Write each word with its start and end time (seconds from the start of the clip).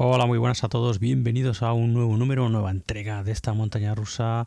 Hola, 0.00 0.26
muy 0.26 0.38
buenas 0.38 0.62
a 0.62 0.68
todos. 0.68 1.00
Bienvenidos 1.00 1.60
a 1.60 1.72
un 1.72 1.92
nuevo 1.92 2.16
número, 2.16 2.48
nueva 2.48 2.70
entrega 2.70 3.24
de 3.24 3.32
esta 3.32 3.52
montaña 3.52 3.96
rusa 3.96 4.46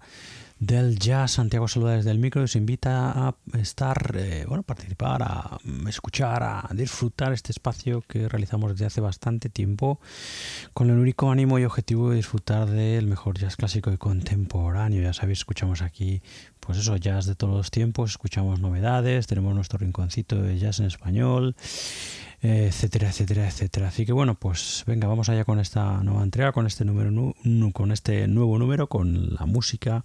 del 0.59 0.97
jazz. 0.97 1.31
Santiago 1.31 1.67
saluda 1.67 1.97
desde 1.97 2.11
el 2.11 2.19
micro 2.19 2.39
y 2.39 2.45
os 2.45 2.55
invita 2.55 3.11
a 3.11 3.35
estar, 3.59 4.15
eh, 4.15 4.45
bueno, 4.47 4.63
participar, 4.63 5.23
a 5.23 5.57
escuchar, 5.89 6.41
a 6.41 6.69
disfrutar 6.73 7.33
este 7.33 7.51
espacio 7.51 8.01
que 8.07 8.29
realizamos 8.29 8.71
desde 8.71 8.85
hace 8.85 9.01
bastante 9.01 9.49
tiempo 9.49 9.99
con 10.73 10.89
el 10.89 10.97
único 10.97 11.29
ánimo 11.29 11.59
y 11.59 11.65
objetivo 11.65 12.11
de 12.11 12.15
disfrutar 12.15 12.69
del 12.69 13.07
mejor 13.07 13.37
jazz 13.37 13.57
clásico 13.57 13.91
y 13.91 13.97
contemporáneo. 13.97 15.03
Ya 15.03 15.11
sabéis, 15.11 15.39
escuchamos 15.39 15.81
aquí, 15.81 16.21
pues 16.61 16.77
eso, 16.77 16.95
jazz 16.95 17.25
de 17.25 17.35
todos 17.35 17.57
los 17.57 17.71
tiempos, 17.71 18.11
escuchamos 18.11 18.61
novedades, 18.61 19.27
tenemos 19.27 19.53
nuestro 19.53 19.79
rinconcito 19.79 20.41
de 20.41 20.57
jazz 20.57 20.79
en 20.79 20.85
español 20.85 21.57
etcétera, 22.41 23.09
etcétera, 23.09 23.47
etcétera. 23.47 23.87
Así 23.89 24.05
que 24.05 24.13
bueno, 24.13 24.35
pues 24.35 24.83
venga, 24.87 25.07
vamos 25.07 25.29
allá 25.29 25.45
con 25.45 25.59
esta 25.59 26.01
nueva 26.03 26.23
entrega, 26.23 26.51
con 26.51 26.65
este 26.65 26.85
número, 26.85 27.35
con 27.71 27.91
este 27.91 28.27
nuevo 28.27 28.57
número, 28.57 28.87
con 28.87 29.35
la 29.35 29.45
música 29.45 30.03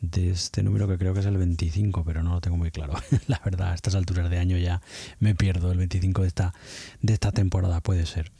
de 0.00 0.30
este 0.30 0.62
número 0.62 0.88
que 0.88 0.98
creo 0.98 1.14
que 1.14 1.20
es 1.20 1.26
el 1.26 1.36
25, 1.36 2.04
pero 2.04 2.22
no 2.22 2.34
lo 2.34 2.40
tengo 2.40 2.56
muy 2.56 2.70
claro. 2.70 2.94
la 3.26 3.40
verdad, 3.44 3.72
a 3.72 3.74
estas 3.74 3.94
alturas 3.94 4.30
de 4.30 4.38
año 4.38 4.56
ya 4.56 4.80
me 5.20 5.34
pierdo 5.34 5.72
el 5.72 5.78
25 5.78 6.22
de 6.22 6.28
esta 6.28 6.54
de 7.02 7.12
esta 7.12 7.32
temporada, 7.32 7.80
puede 7.80 8.06
ser. 8.06 8.32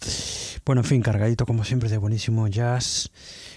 Bueno, 0.65 0.81
en 0.81 0.87
fin, 0.87 1.03
cargadito 1.03 1.45
como 1.45 1.65
siempre 1.65 1.91
de 1.91 1.99
buenísimo 1.99 2.49
jazz. 2.49 3.11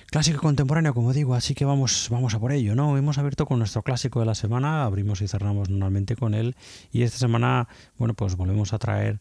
Clásico 0.10 0.42
contemporáneo, 0.42 0.94
como 0.94 1.12
digo, 1.12 1.36
así 1.36 1.54
que 1.54 1.66
vamos, 1.66 2.07
vamos 2.10 2.33
a 2.33 2.40
por 2.40 2.54
ello, 2.54 2.75
¿no? 2.75 2.98
Hemos 2.98 3.18
abierto 3.18 3.45
con 3.45 3.60
nuestro 3.60 3.81
clásico 3.83 4.22
de 4.22 4.25
la 4.25 4.36
semana, 4.36 4.86
abrimos 4.86 5.22
y 5.22 5.28
cerramos 5.28 5.69
normalmente 5.69 6.16
con 6.16 6.33
él, 6.33 6.56
y 6.94 7.01
esta 7.01 7.18
semana, 7.18 7.68
bueno, 7.98 8.13
pues 8.13 8.38
volvemos 8.38 8.72
a 8.72 8.80
traer 8.80 9.19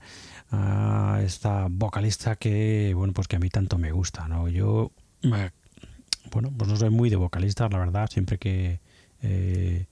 a 0.51 1.21
esta 1.25 1.67
vocalista 1.71 2.37
que, 2.37 2.93
bueno, 2.95 3.13
pues 3.13 3.29
que 3.29 3.37
a 3.37 3.39
mí 3.39 3.49
tanto 3.49 3.79
me 3.79 3.93
gusta, 3.93 4.29
¿no? 4.29 4.49
Yo, 4.49 4.93
bueno, 5.23 6.53
pues 6.57 6.71
no 6.71 6.77
soy 6.77 6.91
muy 6.91 7.11
de 7.11 7.17
vocalistas, 7.17 7.71
la 7.73 7.79
verdad, 7.79 8.09
siempre 8.11 8.39
que 8.39 8.81
eh, 9.23 9.87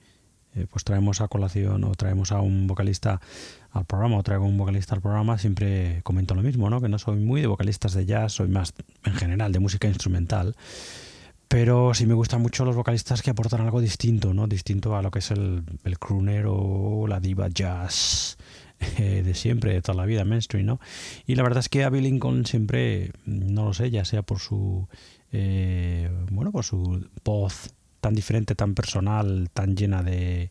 eh, 0.55 0.67
pues 0.71 0.85
traemos 0.85 1.21
a 1.21 1.29
colación 1.29 1.83
o 1.85 1.95
traemos 1.95 2.31
a 2.31 2.41
un 2.41 2.67
vocalista 2.67 3.21
al 3.73 3.85
programa 3.85 4.19
o 4.19 4.23
traigo 4.23 4.45
un 4.45 4.57
vocalista 4.57 4.95
al 4.95 5.01
programa, 5.01 5.37
siempre 5.39 6.01
comento 6.05 6.35
lo 6.35 6.43
mismo, 6.43 6.71
¿no? 6.71 6.81
Que 6.81 6.89
no 6.89 6.99
soy 6.99 7.17
muy 7.19 7.41
de 7.41 7.49
vocalistas 7.49 7.95
de 7.95 8.07
jazz, 8.07 8.35
soy 8.35 8.49
más 8.49 8.73
en 9.05 9.15
general 9.15 9.53
de 9.53 9.59
música 9.59 9.89
instrumental. 9.89 10.55
Pero 11.49 11.93
sí 11.95 12.07
me 12.07 12.15
gustan 12.15 12.41
mucho 12.41 12.65
los 12.65 12.75
vocalistas 12.75 13.23
que 13.23 13.31
aportan 13.31 13.61
algo 13.61 13.81
distinto, 13.81 14.33
¿no? 14.33 14.47
Distinto 14.47 14.97
a 14.97 15.03
lo 15.03 15.11
que 15.11 15.19
es 15.19 15.31
el, 15.31 15.65
el 15.85 15.99
crooner 15.99 16.47
o 16.49 17.07
la 17.09 17.21
diva 17.21 17.49
jazz 17.49 18.39
eh, 18.99 19.23
de 19.25 19.35
siempre, 19.35 19.73
de 19.73 19.83
toda 19.83 19.97
la 19.97 20.07
vida, 20.07 20.25
mainstream, 20.25 20.67
¿no? 20.67 20.81
Y 21.27 21.35
la 21.35 21.43
verdad 21.43 21.61
es 21.61 21.69
que 21.69 21.85
Abby 21.85 22.01
Lincoln 22.01 22.47
siempre, 22.47 23.13
no 23.25 23.65
lo 23.65 23.75
sé, 23.75 23.91
ya 23.91 24.05
sea 24.05 24.23
por 24.23 24.39
su, 24.39 24.89
eh, 25.33 26.11
bueno, 26.31 26.53
por 26.53 26.65
su 26.65 27.09
voz 27.25 27.75
tan 28.01 28.15
diferente, 28.15 28.55
tan 28.55 28.75
personal, 28.75 29.49
tan 29.53 29.77
llena 29.77 30.03
de, 30.03 30.51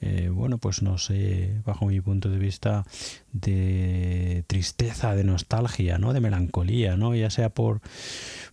eh, 0.00 0.30
bueno, 0.32 0.58
pues 0.58 0.82
no 0.82 0.96
sé, 0.96 1.60
bajo 1.64 1.86
mi 1.86 2.00
punto 2.00 2.30
de 2.30 2.38
vista, 2.38 2.84
de 3.32 4.44
tristeza, 4.46 5.14
de 5.14 5.24
nostalgia, 5.24 5.98
¿no? 5.98 6.12
De 6.12 6.20
melancolía, 6.20 6.96
¿no? 6.96 7.14
Ya 7.14 7.28
sea 7.28 7.50
por, 7.50 7.82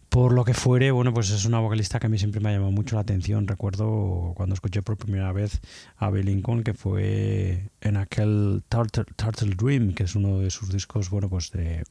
por 0.10 0.34
lo 0.34 0.46
que 0.46 0.54
fuere, 0.54 0.92
bueno, 0.92 1.14
pues 1.14 1.30
es 1.32 1.46
una 1.46 1.60
vocalista 1.60 2.00
que 2.00 2.08
a 2.08 2.10
mí 2.10 2.18
siempre 2.18 2.40
me 2.40 2.50
ha 2.50 2.54
llamado 2.54 2.72
mucho 2.72 2.96
la 2.96 3.02
atención. 3.02 3.48
Recuerdo 3.48 4.34
cuando 4.36 4.54
escuché 4.56 4.82
por 4.82 4.98
primera 4.98 5.32
vez 5.32 5.60
a 5.98 6.10
Bill 6.10 6.26
Lincoln, 6.26 6.64
que 6.64 6.74
fue 6.74 7.70
en 7.82 7.98
aquel 7.98 8.64
Turtle, 8.70 9.56
Dream, 9.56 9.94
que 9.94 10.04
es 10.04 10.16
uno 10.16 10.40
de 10.40 10.50
sus 10.50 10.72
discos, 10.72 11.10
bueno, 11.10 11.30
pues 11.30 11.52
de, 11.52 11.84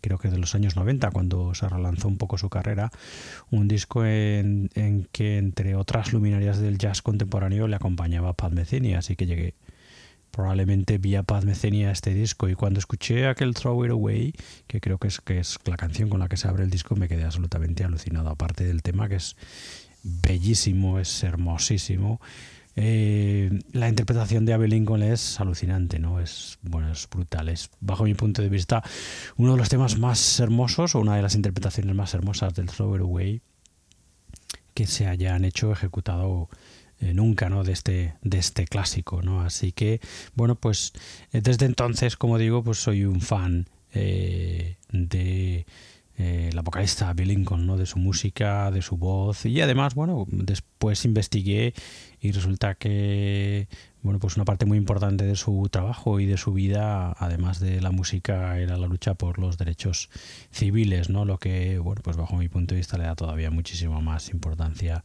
creo 0.00 0.18
que 0.18 0.28
de 0.28 0.38
los 0.38 0.54
años 0.54 0.76
90, 0.76 1.10
cuando 1.12 1.54
se 1.54 1.68
relanzó 1.68 2.08
un 2.08 2.18
poco 2.18 2.36
su 2.36 2.50
carrera, 2.50 2.90
un 3.50 3.68
disco 3.68 4.04
en, 4.04 4.68
que 5.12 5.38
entre 5.38 5.76
otras 5.76 6.12
luminarias 6.12 6.58
del 6.58 6.78
jazz 6.78 7.00
contemporáneo 7.00 7.68
le 7.68 7.76
acompañaba 7.76 8.32
Pat 8.32 8.52
Metheny, 8.52 8.94
así 8.94 9.16
que 9.16 9.26
llegué 9.26 9.54
probablemente 10.32 10.98
vía 10.98 11.22
Paz 11.22 11.44
Mecenia 11.44 11.92
este 11.92 12.12
disco 12.12 12.48
y 12.48 12.54
cuando 12.54 12.80
escuché 12.80 13.28
aquel 13.28 13.54
Throw 13.54 13.84
It 13.84 13.92
Away, 13.92 14.34
que 14.66 14.80
creo 14.80 14.98
que 14.98 15.08
es, 15.08 15.20
que 15.20 15.38
es 15.38 15.58
la 15.66 15.76
canción 15.76 16.08
con 16.08 16.18
la 16.18 16.28
que 16.28 16.36
se 16.36 16.48
abre 16.48 16.64
el 16.64 16.70
disco, 16.70 16.96
me 16.96 17.06
quedé 17.06 17.24
absolutamente 17.24 17.84
alucinado, 17.84 18.30
aparte 18.30 18.64
del 18.64 18.82
tema 18.82 19.08
que 19.08 19.16
es 19.16 19.36
bellísimo, 20.02 20.98
es 20.98 21.22
hermosísimo. 21.22 22.20
Eh, 22.74 23.50
la 23.72 23.88
interpretación 23.88 24.46
de 24.46 24.54
Abel 24.54 24.70
Lincoln 24.70 25.02
es 25.02 25.38
alucinante, 25.38 25.98
¿no? 25.98 26.20
Es, 26.20 26.58
bueno, 26.62 26.90
es 26.90 27.06
brutal. 27.08 27.50
Es, 27.50 27.70
bajo 27.80 28.04
mi 28.04 28.14
punto 28.14 28.40
de 28.40 28.48
vista, 28.48 28.82
uno 29.36 29.52
de 29.52 29.58
los 29.58 29.68
temas 29.68 29.98
más 29.98 30.40
hermosos 30.40 30.94
o 30.94 31.00
una 31.00 31.14
de 31.14 31.22
las 31.22 31.34
interpretaciones 31.34 31.94
más 31.94 32.14
hermosas 32.14 32.54
del 32.54 32.66
Throw 32.66 32.96
It 32.96 33.02
Away 33.02 33.42
que 34.74 34.86
se 34.86 35.06
hayan 35.06 35.44
hecho, 35.44 35.70
ejecutado 35.70 36.48
eh, 37.02 37.14
nunca, 37.14 37.48
¿no? 37.48 37.64
De 37.64 37.72
este, 37.72 38.14
de 38.22 38.38
este 38.38 38.64
clásico, 38.64 39.22
¿no? 39.22 39.40
Así 39.40 39.72
que, 39.72 40.00
bueno, 40.36 40.54
pues 40.54 40.92
eh, 41.32 41.40
desde 41.40 41.66
entonces, 41.66 42.16
como 42.16 42.38
digo, 42.38 42.62
pues 42.62 42.78
soy 42.78 43.04
un 43.04 43.20
fan 43.20 43.68
eh, 43.92 44.76
de 44.90 45.66
la 46.52 46.62
vocalista 46.62 47.12
Bill 47.14 47.28
Lincoln, 47.28 47.66
¿no? 47.66 47.76
De 47.76 47.86
su 47.86 47.98
música, 47.98 48.70
de 48.70 48.82
su 48.82 48.96
voz 48.96 49.44
y 49.44 49.60
además, 49.60 49.96
bueno, 49.96 50.24
después 50.28 51.04
investigué 51.04 51.74
y 52.20 52.30
resulta 52.30 52.76
que, 52.76 53.66
bueno, 54.02 54.20
pues 54.20 54.36
una 54.36 54.44
parte 54.44 54.64
muy 54.64 54.78
importante 54.78 55.24
de 55.24 55.34
su 55.34 55.68
trabajo 55.72 56.20
y 56.20 56.26
de 56.26 56.36
su 56.36 56.52
vida, 56.52 57.12
además 57.18 57.58
de 57.58 57.80
la 57.80 57.90
música, 57.90 58.60
era 58.60 58.76
la 58.76 58.86
lucha 58.86 59.14
por 59.14 59.40
los 59.40 59.58
derechos 59.58 60.10
civiles, 60.52 61.10
¿no? 61.10 61.24
Lo 61.24 61.38
que, 61.38 61.80
bueno, 61.80 62.02
pues 62.04 62.16
bajo 62.16 62.36
mi 62.36 62.48
punto 62.48 62.74
de 62.74 62.78
vista 62.78 62.96
le 62.96 63.04
da 63.04 63.16
todavía 63.16 63.50
muchísima 63.50 64.00
más 64.00 64.30
importancia 64.30 65.02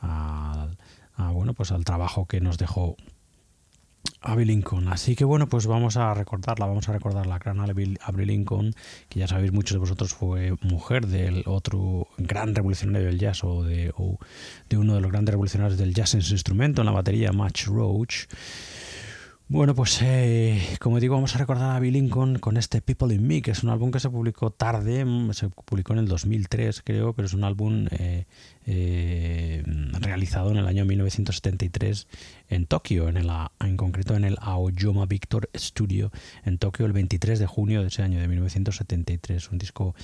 al 0.00 0.78
bueno, 1.16 1.54
pues 1.54 1.72
al 1.72 1.84
trabajo 1.84 2.26
que 2.26 2.40
nos 2.40 2.58
dejó 2.58 2.96
Abril 4.20 4.48
Lincoln. 4.48 4.88
Así 4.88 5.14
que 5.16 5.24
bueno, 5.24 5.48
pues 5.48 5.66
vamos 5.66 5.96
a 5.96 6.12
recordarla, 6.14 6.66
vamos 6.66 6.88
a 6.88 6.92
recordar 6.92 7.26
la 7.26 7.38
gran 7.38 7.60
Abril 7.60 7.98
Lincoln, 8.26 8.74
que 9.08 9.20
ya 9.20 9.28
sabéis 9.28 9.52
muchos 9.52 9.72
de 9.72 9.78
vosotros 9.78 10.14
fue 10.14 10.54
mujer 10.62 11.06
del 11.06 11.42
otro 11.46 12.08
gran 12.18 12.54
revolucionario 12.54 13.06
del 13.08 13.18
jazz 13.18 13.44
o 13.44 13.62
de, 13.62 13.92
o 13.96 14.18
de 14.68 14.78
uno 14.78 14.94
de 14.94 15.00
los 15.00 15.10
grandes 15.10 15.32
revolucionarios 15.32 15.78
del 15.78 15.94
jazz 15.94 16.14
en 16.14 16.22
su 16.22 16.34
instrumento, 16.34 16.82
en 16.82 16.86
la 16.86 16.92
batería, 16.92 17.32
Match 17.32 17.66
Roach. 17.66 18.26
Bueno, 19.48 19.76
pues 19.76 20.02
eh, 20.02 20.60
como 20.80 20.98
digo, 20.98 21.14
vamos 21.14 21.36
a 21.36 21.38
recordar 21.38 21.76
a 21.76 21.78
Bill 21.78 21.92
Lincoln 21.92 22.40
con 22.40 22.56
este 22.56 22.82
People 22.82 23.14
in 23.14 23.24
Me, 23.24 23.42
que 23.42 23.52
es 23.52 23.62
un 23.62 23.70
álbum 23.70 23.92
que 23.92 24.00
se 24.00 24.10
publicó 24.10 24.50
tarde, 24.50 25.04
mm, 25.04 25.32
se 25.34 25.50
publicó 25.50 25.92
en 25.92 26.00
el 26.00 26.08
2003 26.08 26.82
creo, 26.84 27.12
pero 27.12 27.26
es 27.26 27.32
un 27.32 27.44
álbum 27.44 27.86
eh, 27.92 28.26
eh, 28.66 29.62
realizado 30.00 30.50
en 30.50 30.56
el 30.56 30.66
año 30.66 30.84
1973 30.84 32.08
en 32.48 32.66
Tokio, 32.66 33.08
en, 33.08 33.18
el, 33.18 33.30
en 33.60 33.76
concreto 33.76 34.16
en 34.16 34.24
el 34.24 34.36
Aoyama 34.40 35.06
Victor 35.06 35.48
Studio 35.54 36.10
en 36.44 36.58
Tokio 36.58 36.84
el 36.84 36.92
23 36.92 37.38
de 37.38 37.46
junio 37.46 37.82
de 37.82 37.86
ese 37.86 38.02
año 38.02 38.18
de 38.18 38.26
1973. 38.26 39.52
Un 39.52 39.58
disco 39.58 39.94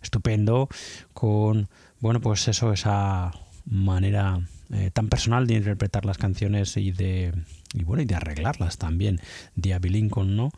estupendo 0.00 0.68
con, 1.12 1.68
bueno, 1.98 2.20
pues 2.20 2.46
eso, 2.46 2.72
esa 2.72 3.32
manera 3.64 4.46
tan 4.92 5.08
personal 5.08 5.48
de 5.48 5.54
interpretar 5.54 6.06
las 6.06 6.18
canciones 6.18 6.76
y 6.76 6.92
de 6.92 7.34
y 7.74 7.84
bueno, 7.84 8.02
y 8.02 8.06
de 8.06 8.14
arreglarlas 8.14 8.78
también, 8.78 9.20
de 9.54 9.78
Lincoln, 9.80 10.36
¿no? 10.36 10.50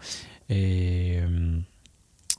Eh, 0.48 1.64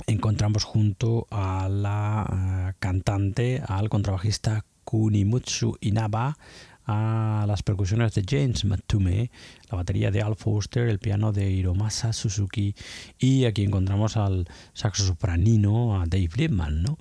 encontramos 0.08 0.63
junto 0.63 1.27
a 1.32 1.70
la 1.70 2.70
eh, 2.72 2.75
cantante, 2.79 3.62
al 3.65 3.89
contrabajista 3.89 4.65
Kunimutsu 4.84 5.77
Inaba, 5.82 6.38
a 6.86 7.46
las 7.48 7.63
percusiones 7.63 8.13
de 8.13 8.24
James 8.27 8.65
Matume, 8.65 9.32
la 9.70 9.77
batería 9.77 10.12
de 10.12 10.22
Al 10.22 10.36
Foster, 10.36 10.88
el 10.88 11.00
piano 11.00 11.32
de 11.32 11.50
Hiromasa 11.51 12.13
Suzuki 12.13 12.75
y 13.20 13.46
aquí 13.46 13.63
encontramos 13.63 14.18
al 14.18 14.48
saxo 14.74 15.06
sopranino, 15.06 16.01
a 16.01 16.06
Dave 16.06 16.30
Liebman, 16.36 16.84
¿no? 16.84 16.98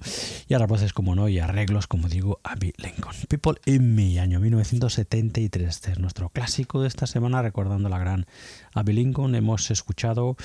Y 0.48 0.54
a 0.54 0.58
las 0.58 0.68
voces, 0.68 0.92
como 0.92 1.14
no, 1.14 1.28
y 1.28 1.38
arreglos, 1.38 1.86
como 1.86 2.08
digo, 2.08 2.40
a 2.44 2.54
Bill 2.54 2.74
Lincoln. 2.78 3.14
People 3.28 3.60
in 3.66 3.94
Me, 3.94 4.18
año 4.20 4.40
1973. 4.40 5.68
Este 5.68 5.92
es 5.92 5.98
nuestro 5.98 6.28
clásico 6.30 6.80
de 6.80 6.88
esta 6.88 7.06
semana, 7.06 7.42
recordando 7.42 7.88
la 7.88 7.98
gran 7.98 8.26
Abby 8.72 8.92
Lincoln. 8.92 9.34
Hemos 9.34 9.70
escuchado 9.70 10.36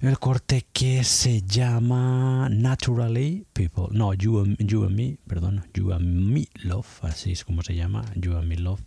el 0.00 0.18
corte 0.18 0.66
que 0.72 1.04
se 1.04 1.42
llama 1.42 2.48
Naturally 2.50 3.46
People. 3.54 3.86
No, 3.92 4.12
You 4.12 4.40
and, 4.40 4.58
you 4.58 4.84
and 4.84 4.96
Me, 4.96 5.16
perdón, 5.26 5.64
You 5.74 5.92
and 5.92 6.32
Me 6.32 6.48
Love, 6.62 6.86
así 7.02 7.32
es 7.32 7.44
como 7.44 7.62
se 7.62 7.74
llama, 7.74 8.04
You 8.16 8.36
and 8.36 8.48
Me 8.48 8.56
Love. 8.56 8.82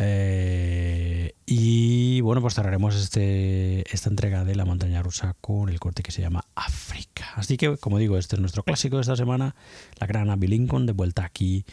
Eh, 0.00 1.34
y 1.44 2.20
bueno, 2.20 2.40
pues 2.40 2.54
cerraremos 2.54 2.94
este, 2.94 3.82
esta 3.92 4.08
entrega 4.10 4.44
de 4.44 4.54
la 4.54 4.64
montaña 4.64 5.02
rusa 5.02 5.34
con 5.40 5.70
el 5.70 5.80
corte 5.80 6.04
que 6.04 6.12
se 6.12 6.22
llama 6.22 6.44
África. 6.54 7.32
Así 7.34 7.56
que, 7.56 7.76
como 7.78 7.98
digo, 7.98 8.16
este 8.16 8.36
es 8.36 8.40
nuestro 8.40 8.62
clásico 8.62 8.96
de 8.96 9.02
esta 9.02 9.16
semana, 9.16 9.56
la 9.98 10.06
gran 10.06 10.30
Abby 10.30 10.46
Lincoln, 10.46 10.86
de 10.86 10.92
vuelta 10.92 11.24
aquí 11.24 11.64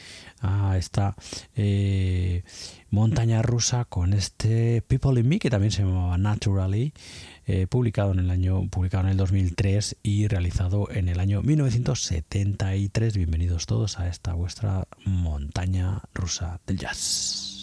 a 0.41 0.75
esta 0.77 1.15
eh, 1.55 2.43
montaña 2.89 3.43
rusa 3.43 3.85
con 3.85 4.13
este 4.13 4.81
People 4.81 5.19
in 5.19 5.29
Me, 5.29 5.37
que 5.37 5.51
también 5.51 5.71
se 5.71 5.83
llamaba 5.83 6.17
Naturally, 6.17 6.93
eh, 7.47 7.67
publicado 7.67 8.11
en 8.11 8.19
el 8.19 8.31
año 8.31 8.67
publicado 8.69 9.05
en 9.05 9.11
el 9.11 9.17
2003 9.17 9.97
y 10.03 10.27
realizado 10.27 10.89
en 10.91 11.09
el 11.09 11.19
año 11.19 11.41
1973. 11.41 13.17
Bienvenidos 13.17 13.65
todos 13.65 13.99
a 13.99 14.07
esta 14.07 14.33
vuestra 14.33 14.87
montaña 15.05 16.01
rusa 16.13 16.59
del 16.65 16.77
jazz. 16.79 17.54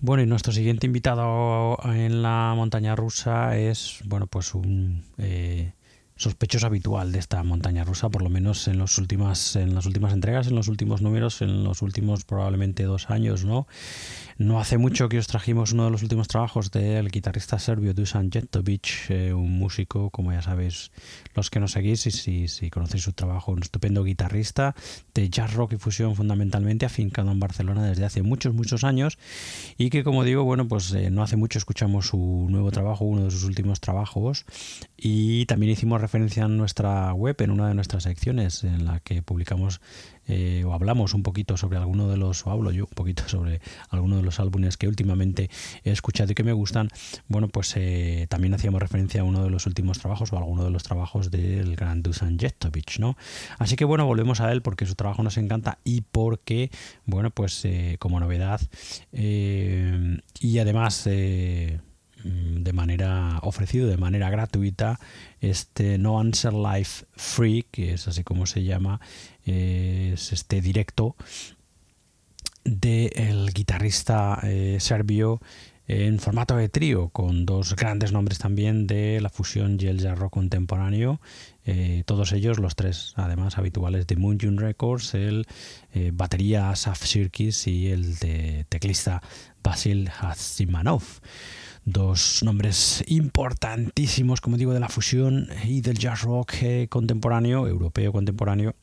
Bueno, 0.00 0.22
y 0.22 0.26
nuestro 0.26 0.52
siguiente 0.52 0.86
invitado 0.86 1.76
en 1.84 2.22
la 2.22 2.52
montaña 2.54 2.94
rusa 2.94 3.56
es, 3.58 3.98
bueno, 4.04 4.28
pues 4.28 4.54
un 4.54 5.02
eh, 5.18 5.72
sospechoso 6.18 6.66
habitual 6.66 7.12
de 7.12 7.20
esta 7.20 7.42
montaña 7.44 7.84
rusa, 7.84 8.08
por 8.08 8.22
lo 8.22 8.28
menos 8.28 8.66
en, 8.66 8.76
los 8.76 8.98
últimas, 8.98 9.54
en 9.54 9.72
las 9.74 9.86
últimas 9.86 10.12
entregas, 10.12 10.48
en 10.48 10.56
los 10.56 10.66
últimos 10.66 11.00
números, 11.00 11.42
en 11.42 11.62
los 11.62 11.80
últimos 11.80 12.24
probablemente 12.24 12.82
dos 12.82 13.08
años, 13.08 13.44
¿no? 13.44 13.68
No 14.36 14.58
hace 14.60 14.78
mucho 14.78 15.08
que 15.08 15.18
os 15.18 15.28
trajimos 15.28 15.72
uno 15.72 15.84
de 15.84 15.92
los 15.92 16.02
últimos 16.02 16.26
trabajos 16.26 16.72
del 16.72 17.08
guitarrista 17.10 17.60
serbio 17.60 17.94
Dusan 17.94 18.32
Jetovic, 18.32 19.10
eh, 19.10 19.32
un 19.32 19.58
músico, 19.58 20.10
como 20.10 20.32
ya 20.32 20.42
sabéis, 20.42 20.90
los 21.34 21.50
que 21.50 21.60
nos 21.60 21.72
seguís 21.72 22.04
y 22.06 22.48
si, 22.48 22.70
conocéis 22.70 23.04
su 23.04 23.12
trabajo, 23.12 23.52
un 23.52 23.62
estupendo 23.62 24.02
guitarrista 24.02 24.74
de 25.14 25.30
jazz 25.30 25.54
rock 25.54 25.74
y 25.74 25.76
fusión 25.76 26.16
fundamentalmente, 26.16 26.84
afincado 26.84 27.30
en 27.30 27.38
Barcelona 27.38 27.84
desde 27.84 28.04
hace 28.04 28.22
muchos, 28.22 28.54
muchos 28.54 28.82
años 28.82 29.18
y 29.80 29.90
que, 29.90 30.02
como 30.02 30.24
digo, 30.24 30.42
bueno, 30.42 30.66
pues 30.66 30.92
eh, 30.92 31.08
no 31.08 31.22
hace 31.22 31.36
mucho 31.36 31.56
escuchamos 31.56 32.08
su 32.08 32.46
nuevo 32.50 32.72
trabajo, 32.72 33.04
uno 33.04 33.24
de 33.24 33.30
sus 33.30 33.44
últimos 33.44 33.80
trabajos 33.80 34.44
y 34.96 35.46
también 35.46 35.70
hicimos 35.70 36.00
referencia 36.00 36.44
en 36.44 36.56
nuestra 36.56 37.12
web, 37.14 37.36
en 37.38 37.52
una 37.52 37.68
de 37.68 37.74
nuestras 37.74 38.02
secciones 38.02 38.64
en 38.64 38.84
la 38.84 38.98
que 38.98 39.22
publicamos 39.22 39.80
eh, 40.28 40.62
o 40.66 40.74
hablamos 40.74 41.14
un 41.14 41.22
poquito 41.22 41.56
sobre 41.56 41.78
alguno 41.78 42.08
de 42.08 42.18
los, 42.18 42.46
o 42.46 42.50
hablo 42.50 42.70
yo 42.70 42.84
un 42.84 42.94
poquito 42.94 43.22
sobre 43.28 43.60
alguno 43.88 44.16
de 44.16 44.22
los 44.22 44.38
álbumes 44.40 44.76
que 44.76 44.86
últimamente 44.86 45.48
he 45.84 45.90
escuchado 45.90 46.32
y 46.32 46.34
que 46.34 46.44
me 46.44 46.52
gustan, 46.52 46.90
bueno, 47.28 47.48
pues 47.48 47.72
eh, 47.76 48.26
también 48.28 48.54
hacíamos 48.54 48.80
referencia 48.80 49.22
a 49.22 49.24
uno 49.24 49.42
de 49.42 49.50
los 49.50 49.66
últimos 49.66 49.98
trabajos 49.98 50.32
o 50.32 50.36
a 50.36 50.40
alguno 50.40 50.64
de 50.64 50.70
los 50.70 50.82
trabajos 50.82 51.30
del 51.30 51.76
gran 51.76 52.02
Dusan 52.02 52.38
Jetovic, 52.38 52.98
¿no? 52.98 53.16
Así 53.58 53.76
que 53.76 53.84
bueno, 53.84 54.04
volvemos 54.06 54.40
a 54.40 54.52
él 54.52 54.60
porque 54.60 54.86
su 54.86 54.94
trabajo 54.94 55.22
nos 55.22 55.38
encanta 55.38 55.78
y 55.84 56.02
porque, 56.02 56.70
bueno, 57.06 57.30
pues 57.30 57.66
como 57.98 58.20
novedad 58.20 58.60
y 60.40 60.58
además 60.58 61.06
Mm, 62.24 62.64
de 62.64 62.72
manera 62.72 63.38
ofrecido 63.42 63.86
de 63.88 63.96
manera 63.96 64.28
gratuita 64.28 64.98
este 65.40 65.98
No 65.98 66.18
Answer 66.18 66.52
Life 66.52 67.06
Free, 67.14 67.64
que 67.70 67.92
es 67.92 68.08
así 68.08 68.24
como 68.24 68.46
se 68.46 68.64
llama, 68.64 69.00
es 69.44 70.32
este 70.32 70.60
directo 70.60 71.14
del 72.64 73.52
guitarrista 73.54 74.40
eh, 74.42 74.78
serbio 74.80 75.40
en 75.88 76.18
formato 76.18 76.54
de 76.54 76.68
trío, 76.68 77.08
con 77.08 77.46
dos 77.46 77.74
grandes 77.74 78.12
nombres 78.12 78.38
también 78.38 78.86
de 78.86 79.20
la 79.22 79.30
fusión 79.30 79.78
y 79.80 79.86
el 79.86 79.98
jazz 79.98 80.18
rock 80.18 80.34
contemporáneo, 80.34 81.18
eh, 81.64 82.02
todos 82.04 82.32
ellos, 82.32 82.58
los 82.58 82.76
tres 82.76 83.14
además 83.16 83.56
habituales 83.56 84.06
de 84.06 84.16
Moonjun 84.16 84.58
Records, 84.58 85.14
el 85.14 85.46
eh, 85.94 86.10
batería 86.12 86.70
Asaf 86.70 87.02
Sirkis 87.04 87.66
y 87.66 87.88
el 87.88 88.18
de 88.18 88.66
teclista 88.68 89.22
Basil 89.62 90.10
Hazimanov 90.20 91.02
dos 91.84 92.42
nombres 92.42 93.02
importantísimos, 93.06 94.42
como 94.42 94.58
digo, 94.58 94.74
de 94.74 94.80
la 94.80 94.90
fusión 94.90 95.48
y 95.64 95.80
del 95.80 95.98
jazz 95.98 96.20
rock 96.20 96.52
eh, 96.60 96.86
contemporáneo, 96.90 97.66
europeo 97.66 98.12
contemporáneo, 98.12 98.74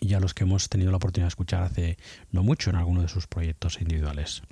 y 0.00 0.14
a 0.14 0.20
los 0.20 0.32
que 0.32 0.44
hemos 0.44 0.70
tenido 0.70 0.90
la 0.90 0.96
oportunidad 0.96 1.26
de 1.26 1.28
escuchar 1.28 1.62
hace 1.64 1.98
no 2.30 2.42
mucho 2.42 2.70
en 2.70 2.76
alguno 2.76 3.02
de 3.02 3.08
sus 3.08 3.26
proyectos 3.26 3.82
individuales. 3.82 4.42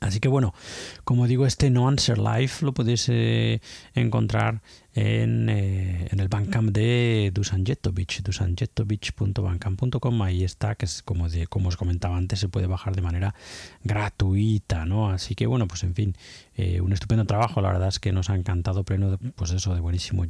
Así 0.00 0.20
que 0.20 0.28
bueno, 0.28 0.54
como 1.02 1.26
digo, 1.26 1.44
este 1.44 1.70
No 1.70 1.88
Answer 1.88 2.18
Live 2.18 2.52
lo 2.60 2.72
podéis 2.72 3.08
eh, 3.08 3.60
encontrar 3.94 4.62
en, 4.94 5.48
eh, 5.48 6.06
en, 6.10 6.20
el 6.20 6.28
Bandcamp 6.28 6.70
de 6.70 7.32
Dusan 7.34 7.66
Jetovic, 7.66 8.22
dusanjetovic.bandcamp.com. 8.22 10.22
Ahí 10.22 10.44
está, 10.44 10.76
que 10.76 10.84
es 10.84 11.02
como, 11.02 11.28
de, 11.28 11.48
como 11.48 11.68
os 11.68 11.76
comentaba 11.76 12.16
antes, 12.16 12.38
se 12.38 12.48
puede 12.48 12.68
bajar 12.68 12.94
de 12.94 13.02
manera 13.02 13.34
gratuita, 13.82 14.86
¿no? 14.86 15.10
Así 15.10 15.34
que 15.34 15.48
bueno, 15.48 15.66
pues 15.66 15.82
en 15.82 15.96
fin, 15.96 16.16
eh, 16.54 16.80
un 16.80 16.92
estupendo 16.92 17.24
trabajo. 17.24 17.60
La 17.60 17.72
verdad 17.72 17.88
es 17.88 17.98
que 17.98 18.12
nos 18.12 18.30
ha 18.30 18.36
encantado 18.36 18.84
pleno, 18.84 19.18
pues 19.34 19.50
eso, 19.50 19.74
de 19.74 19.80
buenísimo 19.80 20.26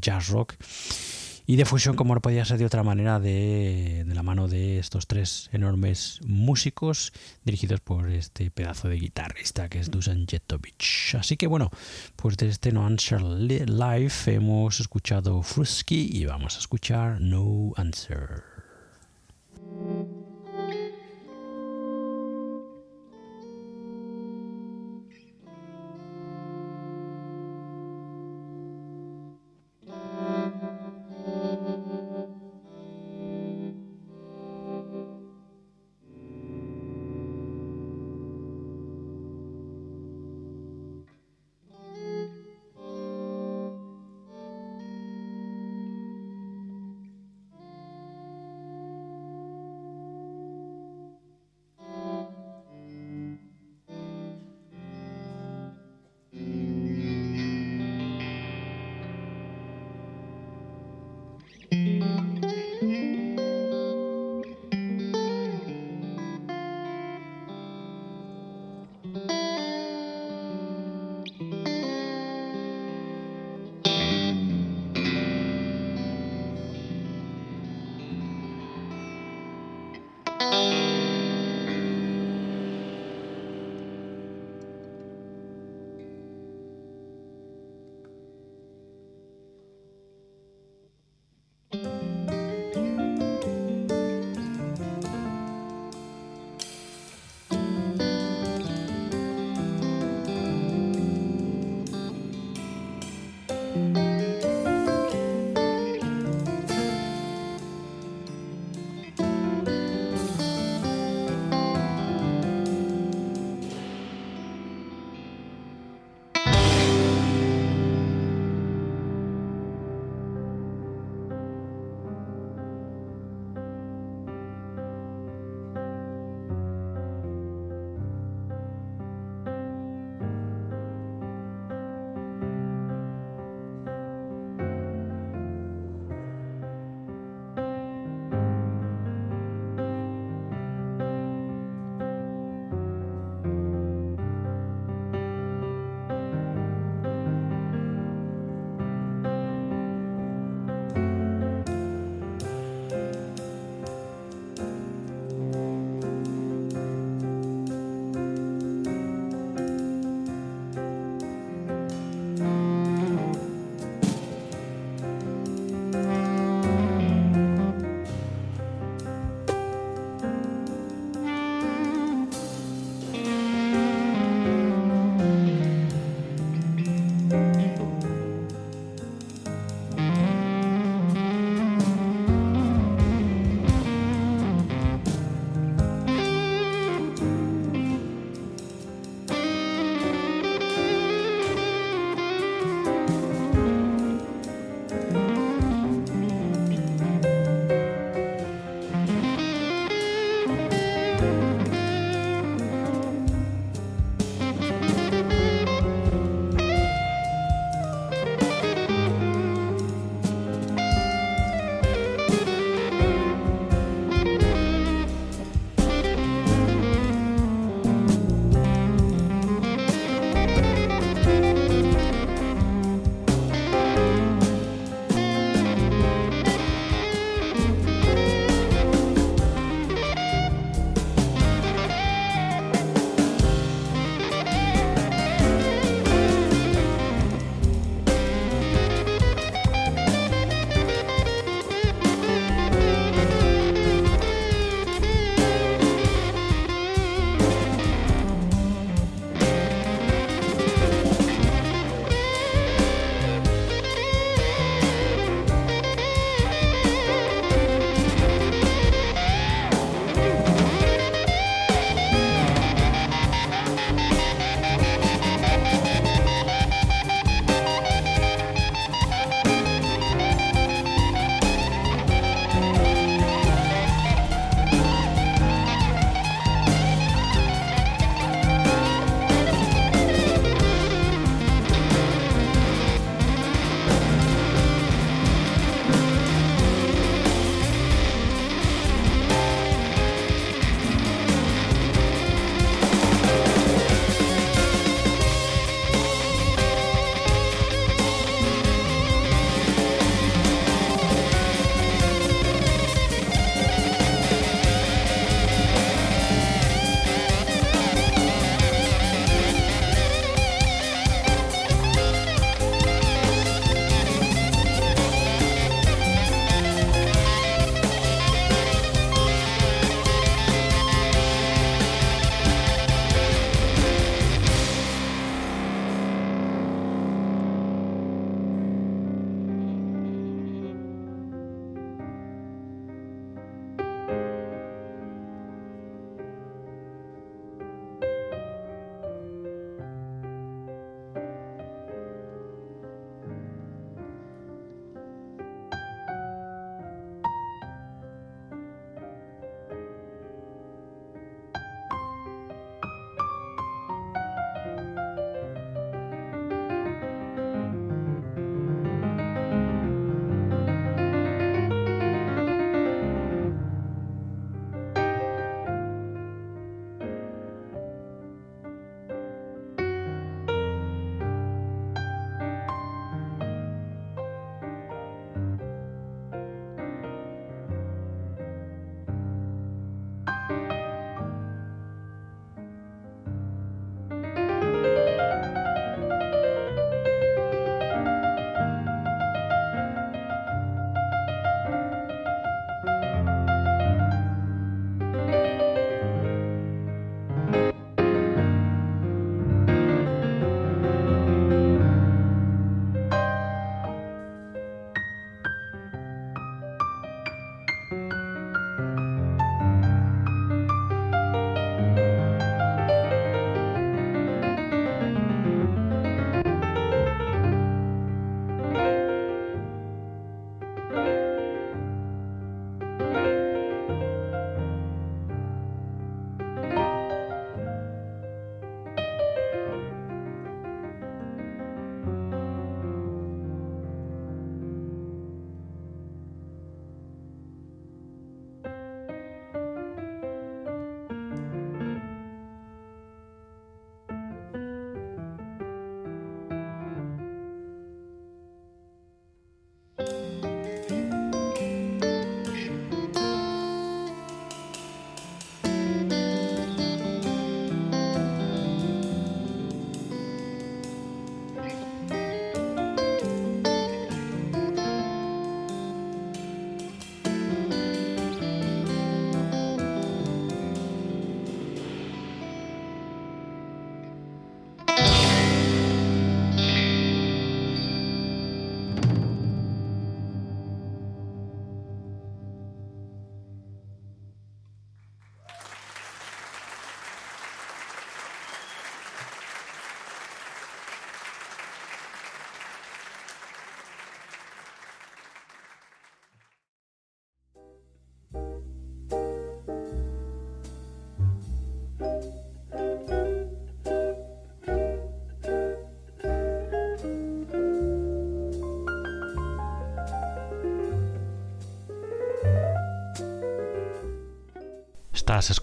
jazz 0.00 0.28
rock 0.28 0.54
y 1.46 1.56
de 1.56 1.64
fusión, 1.64 1.96
como 1.96 2.14
no 2.14 2.20
podía 2.20 2.44
ser 2.44 2.58
de 2.58 2.64
otra 2.64 2.82
manera, 2.82 3.18
de, 3.18 4.04
de, 4.06 4.14
la 4.14 4.22
mano 4.22 4.48
de 4.48 4.78
estos 4.78 5.06
tres 5.06 5.48
enormes 5.52 6.20
músicos 6.24 7.12
dirigidos 7.44 7.80
por 7.80 8.10
este 8.10 8.50
pedazo 8.50 8.88
de 8.88 8.96
guitarrista 8.96 9.68
que 9.68 9.78
es 9.78 9.90
Dusan 9.90 10.26
Jetovic. 10.26 11.14
Así 11.18 11.36
que 11.36 11.46
bueno, 11.46 11.70
pues 12.16 12.36
desde 12.36 12.52
este 12.52 12.72
No 12.72 12.86
Answer 12.86 13.22
Live 13.22 14.12
hemos 14.26 14.80
escuchado 14.80 15.42
Frusky 15.42 16.10
y 16.12 16.24
vamos 16.26 16.56
a 16.56 16.58
escuchar 16.58 17.20
No 17.20 17.72
Answer. 17.76 18.42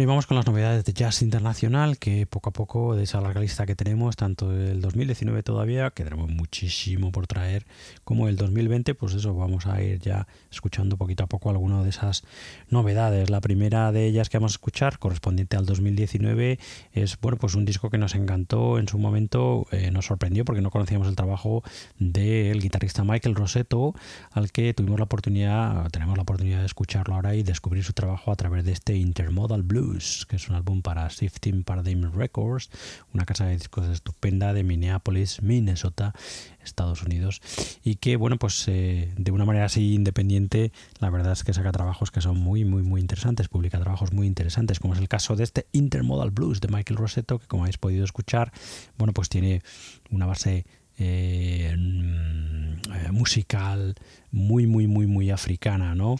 Y 0.00 0.06
vamos 0.06 0.26
con 0.26 0.36
las 0.36 0.46
novedades 0.46 0.84
de 0.84 0.92
Jazz 0.92 1.22
Internacional, 1.22 1.98
que 1.98 2.24
poco 2.24 2.50
a 2.50 2.52
poco, 2.52 2.94
de 2.94 3.02
esa 3.02 3.20
larga 3.20 3.40
lista 3.40 3.66
que 3.66 3.74
tenemos, 3.74 4.14
tanto 4.14 4.48
del 4.48 4.80
2019 4.80 5.42
todavía, 5.42 5.90
que 5.90 6.04
tenemos 6.04 6.30
muchísimo 6.30 7.10
por 7.10 7.26
traer, 7.26 7.66
como 8.04 8.28
el 8.28 8.36
2020, 8.36 8.94
pues 8.94 9.14
eso, 9.14 9.34
vamos 9.34 9.66
a 9.66 9.82
ir 9.82 9.98
ya 9.98 10.28
escuchando 10.52 10.96
poquito 10.96 11.24
a 11.24 11.26
poco 11.26 11.50
algunas 11.50 11.82
de 11.82 11.90
esas 11.90 12.22
novedades. 12.70 13.28
La 13.28 13.40
primera 13.40 13.90
de 13.90 14.06
ellas 14.06 14.28
que 14.28 14.38
vamos 14.38 14.52
a 14.52 14.54
escuchar, 14.54 15.00
correspondiente 15.00 15.56
al 15.56 15.66
2019, 15.66 16.60
es, 16.92 17.18
bueno, 17.20 17.36
pues 17.36 17.56
un 17.56 17.64
disco 17.64 17.90
que 17.90 17.98
nos 17.98 18.14
encantó 18.14 18.78
en 18.78 18.86
su 18.86 18.98
momento, 18.98 19.66
eh, 19.72 19.90
nos 19.90 20.06
sorprendió 20.06 20.44
porque 20.44 20.62
no 20.62 20.70
conocíamos 20.70 21.08
el 21.08 21.16
trabajo 21.16 21.64
del 21.98 22.60
guitarrista 22.60 23.02
Michael 23.02 23.34
Rosetto, 23.34 23.94
al 24.30 24.52
que 24.52 24.72
tuvimos 24.74 25.00
la 25.00 25.06
oportunidad, 25.06 25.88
tenemos 25.90 26.16
la 26.16 26.22
oportunidad 26.22 26.60
de 26.60 26.66
escucharlo 26.66 27.16
ahora 27.16 27.34
y 27.34 27.42
descubrir 27.42 27.82
su 27.82 27.94
trabajo 27.94 28.30
a 28.30 28.36
través 28.36 28.64
de 28.64 28.72
este 28.72 28.94
Intermodal 28.94 29.64
Blue 29.64 29.87
que 30.28 30.36
es 30.36 30.48
un 30.48 30.54
álbum 30.54 30.82
para 30.82 31.08
Shifting 31.08 31.64
Paradigm 31.64 32.12
Records, 32.12 32.70
una 33.14 33.24
casa 33.24 33.46
de 33.46 33.54
discos 33.54 33.86
estupenda 33.88 34.52
de 34.52 34.62
Minneapolis, 34.62 35.42
Minnesota, 35.42 36.14
Estados 36.62 37.02
Unidos, 37.02 37.40
y 37.82 37.96
que, 37.96 38.16
bueno, 38.16 38.38
pues 38.38 38.66
eh, 38.68 39.12
de 39.16 39.30
una 39.30 39.44
manera 39.44 39.66
así 39.66 39.94
independiente, 39.94 40.72
la 41.00 41.10
verdad 41.10 41.32
es 41.32 41.44
que 41.44 41.54
saca 41.54 41.72
trabajos 41.72 42.10
que 42.10 42.20
son 42.20 42.38
muy, 42.38 42.64
muy, 42.64 42.82
muy 42.82 43.00
interesantes, 43.00 43.48
publica 43.48 43.80
trabajos 43.80 44.12
muy 44.12 44.26
interesantes, 44.26 44.78
como 44.78 44.94
es 44.94 45.00
el 45.00 45.08
caso 45.08 45.36
de 45.36 45.44
este 45.44 45.66
Intermodal 45.72 46.30
Blues 46.30 46.60
de 46.60 46.68
Michael 46.68 46.98
Rosetto, 46.98 47.38
que 47.38 47.46
como 47.46 47.62
habéis 47.64 47.78
podido 47.78 48.04
escuchar, 48.04 48.52
bueno, 48.98 49.12
pues 49.12 49.28
tiene 49.28 49.62
una 50.10 50.26
base 50.26 50.66
eh, 50.98 51.74
mm, 51.76 53.12
musical 53.12 53.94
muy 54.30 54.66
muy 54.66 54.86
muy 54.86 55.06
muy 55.06 55.30
africana 55.30 55.94
no 55.94 56.16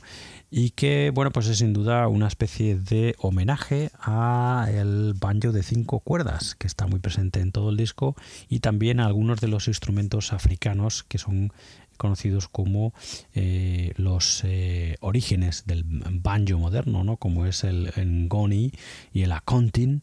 y 0.50 0.70
que 0.70 1.10
bueno 1.14 1.30
pues 1.30 1.46
es 1.46 1.58
sin 1.58 1.72
duda 1.72 2.08
una 2.08 2.26
especie 2.26 2.76
de 2.76 3.14
homenaje 3.18 3.90
a 4.00 4.68
el 4.72 5.14
banjo 5.14 5.52
de 5.52 5.62
cinco 5.62 6.00
cuerdas 6.00 6.54
que 6.54 6.66
está 6.66 6.86
muy 6.86 7.00
presente 7.00 7.40
en 7.40 7.52
todo 7.52 7.70
el 7.70 7.76
disco 7.76 8.16
y 8.48 8.60
también 8.60 9.00
algunos 9.00 9.40
de 9.40 9.48
los 9.48 9.68
instrumentos 9.68 10.32
africanos 10.32 11.04
que 11.04 11.18
son 11.18 11.52
conocidos 11.98 12.48
como 12.48 12.94
eh, 13.34 13.92
los 13.96 14.42
eh, 14.44 14.96
orígenes 15.00 15.64
del 15.66 15.84
banjo 15.84 16.58
moderno, 16.58 17.04
¿no? 17.04 17.18
como 17.18 17.44
es 17.44 17.64
el 17.64 17.92
ngoni 17.96 18.72
y 19.12 19.22
el 19.22 19.32
akontin, 19.32 20.00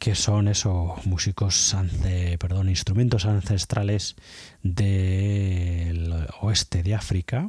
que 0.00 0.16
son 0.16 0.48
esos 0.48 1.06
músicos, 1.06 1.76
perdón, 2.40 2.68
instrumentos 2.68 3.26
ancestrales 3.26 4.16
del 4.62 6.12
oeste 6.40 6.82
de 6.82 6.94
África 6.94 7.46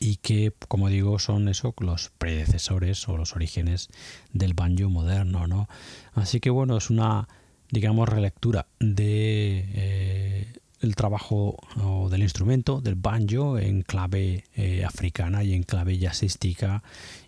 y 0.00 0.16
que, 0.16 0.52
como 0.66 0.88
digo, 0.88 1.18
son 1.18 1.48
eso, 1.48 1.74
los 1.78 2.10
predecesores 2.16 3.06
o 3.08 3.18
los 3.18 3.36
orígenes 3.36 3.90
del 4.32 4.54
banjo 4.54 4.88
moderno, 4.88 5.46
¿no? 5.46 5.68
Así 6.14 6.40
que 6.40 6.48
bueno, 6.48 6.78
es 6.78 6.88
una, 6.88 7.28
digamos, 7.70 8.08
relectura 8.08 8.66
de 8.80 9.68
eh, 9.74 10.29
el 10.80 10.96
trabajo 10.96 11.56
del 12.10 12.22
instrumento, 12.22 12.80
del 12.80 12.94
banjo, 12.94 13.58
en 13.58 13.82
clave 13.82 14.44
eh, 14.54 14.84
africana 14.84 15.44
y 15.44 15.54
en 15.54 15.62
clave 15.62 15.98
jazzística, 15.98 16.82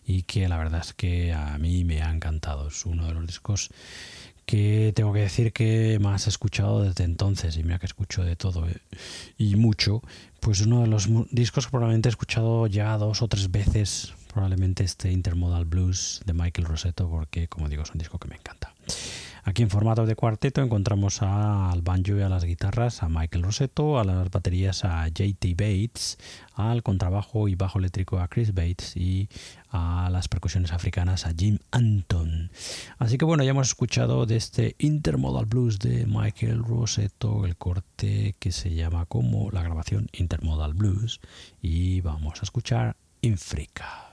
y 0.07 0.23
que 0.23 0.49
la 0.49 0.57
verdad 0.57 0.81
es 0.81 0.95
que 0.95 1.33
a 1.33 1.59
mí 1.59 1.85
me 1.85 2.03
ha 2.03 2.11
encantado. 2.11 2.69
Es 2.69 2.87
uno 2.87 3.07
de 3.07 3.15
los 3.15 3.27
discos 3.27 3.71
que 4.47 4.93
tengo 4.97 5.13
que 5.13 5.21
decir 5.21 5.53
que 5.53 5.99
más 6.01 6.27
he 6.27 6.31
escuchado 6.31 6.83
desde 6.83 7.05
entonces, 7.05 7.57
y 7.57 7.63
mira 7.63 7.79
que 7.79 7.87
escucho 7.87 8.25
de 8.25 8.37
todo 8.37 8.69
eh, 8.69 8.81
y 9.39 9.57
mucho, 9.57 10.03
pues 10.41 10.61
uno 10.61 10.81
de 10.81 10.89
los 10.89 11.09
discos 11.31 11.67
que 11.67 11.71
probablemente 11.71 12.09
he 12.09 12.11
escuchado 12.11 12.67
ya 12.67 12.97
dos 12.99 13.23
o 13.23 13.29
tres 13.29 13.51
veces, 13.51 14.15
probablemente 14.33 14.83
este 14.83 15.13
Intermodal 15.13 15.67
Blues 15.67 16.23
de 16.25 16.33
Michael 16.33 16.67
Rosetto, 16.67 17.09
porque 17.09 17.49
como 17.49 17.69
digo 17.69 17.83
es 17.83 17.91
un 17.91 17.99
disco 17.99 18.19
que 18.19 18.29
me 18.29 18.37
encanta. 18.37 18.75
Aquí 19.45 19.63
en 19.63 19.71
formato 19.71 20.07
de 20.07 20.15
cuarteto 20.15 20.63
encontramos 20.63 21.21
al 21.21 21.83
banjo 21.83 22.17
y 22.17 22.23
a 22.23 22.29
las 22.29 22.45
guitarras 22.45 23.03
a 23.03 23.09
Michael 23.09 23.43
Rosetto, 23.43 23.99
a 23.99 24.05
las 24.05 24.31
baterías 24.31 24.85
a 24.85 25.09
JT 25.09 25.57
Bates, 25.57 26.17
al 26.55 26.85
contrabajo 26.85 27.49
y 27.49 27.57
bajo 27.57 27.81
eléctrico 27.81 28.21
a 28.21 28.29
Chris 28.29 28.55
Bates 28.55 28.97
y 28.97 29.29
a 29.71 30.11
las 30.13 30.29
percusiones 30.29 30.73
africanas 30.73 31.27
a 31.27 31.33
Jim 31.37 31.59
Anton. 31.73 32.53
Así 32.99 33.19
que 33.19 33.25
bueno, 33.25 33.43
ya 33.43 33.51
hemos 33.51 33.69
escuchado 33.69 34.27
de 34.27 34.37
este 34.37 34.77
Intermodal 34.79 35.47
Blues 35.47 35.81
de 35.81 36.07
Michael 36.07 36.63
Rosetto 36.63 37.45
el 37.45 37.57
corte 37.57 38.37
que 38.39 38.53
se 38.53 38.75
llama 38.75 39.07
como 39.07 39.51
la 39.51 39.63
grabación 39.63 40.07
Intermodal 40.13 40.75
Blues 40.75 41.21
y 41.61 42.01
vamos 42.01 42.41
a 42.41 42.45
escuchar 42.45 42.97
Infrica. 43.23 44.09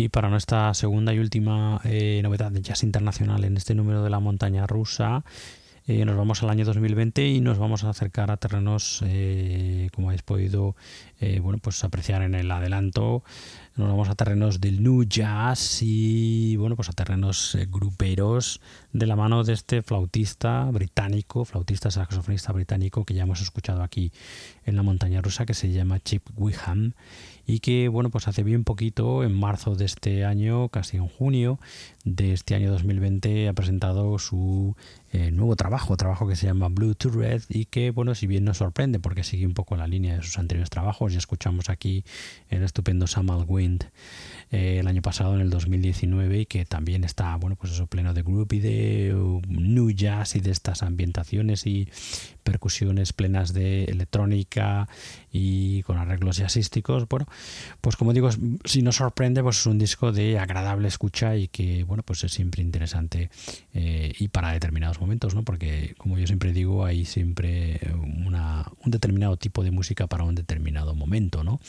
Y 0.00 0.08
para 0.08 0.30
nuestra 0.30 0.72
segunda 0.72 1.12
y 1.12 1.18
última 1.18 1.78
eh, 1.84 2.20
novedad 2.22 2.50
de 2.50 2.62
jazz 2.62 2.84
internacional 2.84 3.44
en 3.44 3.58
este 3.58 3.74
número 3.74 4.02
de 4.02 4.08
la 4.08 4.18
montaña 4.18 4.66
rusa, 4.66 5.24
eh, 5.86 6.06
nos 6.06 6.16
vamos 6.16 6.42
al 6.42 6.48
año 6.48 6.64
2020 6.64 7.28
y 7.28 7.40
nos 7.42 7.58
vamos 7.58 7.84
a 7.84 7.90
acercar 7.90 8.30
a 8.30 8.38
terrenos, 8.38 9.02
eh, 9.04 9.90
como 9.94 10.08
habéis 10.08 10.22
podido 10.22 10.74
bueno, 11.42 11.58
pues 11.58 11.84
apreciar 11.84 12.22
en 12.22 12.34
el 12.34 12.50
adelanto, 12.50 13.22
nos 13.76 13.88
vamos 13.90 14.08
a 14.08 14.14
terrenos 14.14 14.58
del 14.58 14.82
new 14.82 15.04
jazz 15.04 15.80
y 15.82 16.56
bueno, 16.56 16.76
pues 16.76 16.88
a 16.88 16.92
terrenos 16.92 17.58
gruperos 17.68 18.62
de 18.94 19.06
la 19.06 19.16
mano 19.16 19.44
de 19.44 19.52
este 19.52 19.82
flautista 19.82 20.64
británico, 20.72 21.44
flautista 21.44 21.90
saxofonista 21.90 22.54
británico 22.54 23.04
que 23.04 23.12
ya 23.12 23.24
hemos 23.24 23.42
escuchado 23.42 23.82
aquí 23.82 24.12
en 24.64 24.76
la 24.76 24.82
montaña 24.82 25.20
rusa, 25.20 25.44
que 25.44 25.52
se 25.52 25.70
llama 25.70 26.00
Chip 26.00 26.26
Wiham 26.36 26.94
y 27.50 27.58
que 27.58 27.88
bueno 27.88 28.10
pues 28.10 28.28
hace 28.28 28.44
bien 28.44 28.62
poquito 28.62 29.24
en 29.24 29.32
marzo 29.32 29.74
de 29.74 29.84
este 29.84 30.24
año 30.24 30.68
casi 30.68 30.98
en 30.98 31.08
junio 31.08 31.58
de 32.04 32.32
este 32.32 32.54
año 32.54 32.70
2020 32.70 33.48
ha 33.48 33.52
presentado 33.52 34.18
su 34.18 34.76
eh, 35.12 35.32
nuevo 35.32 35.56
trabajo 35.56 35.96
trabajo, 35.96 36.28
que 36.28 36.36
se 36.36 36.46
llama 36.46 36.68
Blue 36.68 36.94
to 36.94 37.10
Red 37.10 37.42
y 37.48 37.64
que, 37.64 37.90
bueno, 37.90 38.14
si 38.14 38.28
bien 38.28 38.44
nos 38.44 38.58
sorprende 38.58 39.00
porque 39.00 39.24
sigue 39.24 39.44
un 39.44 39.54
poco 39.54 39.76
la 39.76 39.88
línea 39.88 40.14
de 40.14 40.22
sus 40.22 40.38
anteriores 40.38 40.70
trabajos, 40.70 41.12
ya 41.12 41.18
escuchamos 41.18 41.68
aquí 41.68 42.04
el 42.48 42.62
estupendo 42.62 43.08
Samal 43.08 43.44
Wind 43.48 43.86
eh, 44.52 44.78
el 44.80 44.88
año 44.88 45.00
pasado, 45.00 45.34
en 45.34 45.40
el 45.40 45.50
2019, 45.50 46.40
y 46.40 46.46
que 46.46 46.64
también 46.64 47.04
está, 47.04 47.36
bueno, 47.36 47.54
pues 47.54 47.72
eso, 47.72 47.86
pleno 47.86 48.14
de 48.14 48.22
groove 48.22 48.56
y 48.56 48.58
de 48.58 49.14
uh, 49.14 49.40
new 49.46 49.90
jazz 49.90 50.34
y 50.34 50.40
de 50.40 50.50
estas 50.50 50.82
ambientaciones 50.82 51.66
y 51.66 51.88
percusiones 52.42 53.12
plenas 53.12 53.52
de 53.52 53.84
electrónica 53.84 54.88
y 55.30 55.82
con 55.84 55.98
arreglos 55.98 56.38
jazzísticos. 56.38 57.06
Bueno, 57.08 57.26
pues 57.80 57.94
como 57.94 58.12
digo, 58.12 58.28
si 58.64 58.82
nos 58.82 58.96
sorprende, 58.96 59.40
pues 59.42 59.60
es 59.60 59.66
un 59.66 59.78
disco 59.78 60.10
de 60.10 60.38
agradable 60.38 60.88
escucha 60.88 61.36
y 61.36 61.46
que, 61.46 61.84
bueno, 61.84 62.02
pues 62.02 62.24
es 62.24 62.32
siempre 62.32 62.60
interesante 62.60 63.30
eh, 63.72 64.12
y 64.18 64.28
para 64.28 64.50
determinados 64.50 65.00
momentos, 65.00 65.34
¿no? 65.34 65.44
Porque, 65.44 65.94
como 65.96 66.18
yo 66.18 66.26
siempre 66.26 66.52
digo, 66.52 66.84
hay 66.84 67.04
siempre 67.04 67.78
una, 68.26 68.66
un 68.84 68.90
determinado 68.90 69.36
tipo 69.36 69.62
de 69.62 69.70
música 69.70 70.08
para 70.08 70.24
un 70.24 70.34
determinado 70.34 70.96
momento, 70.96 71.44
¿no? 71.44 71.60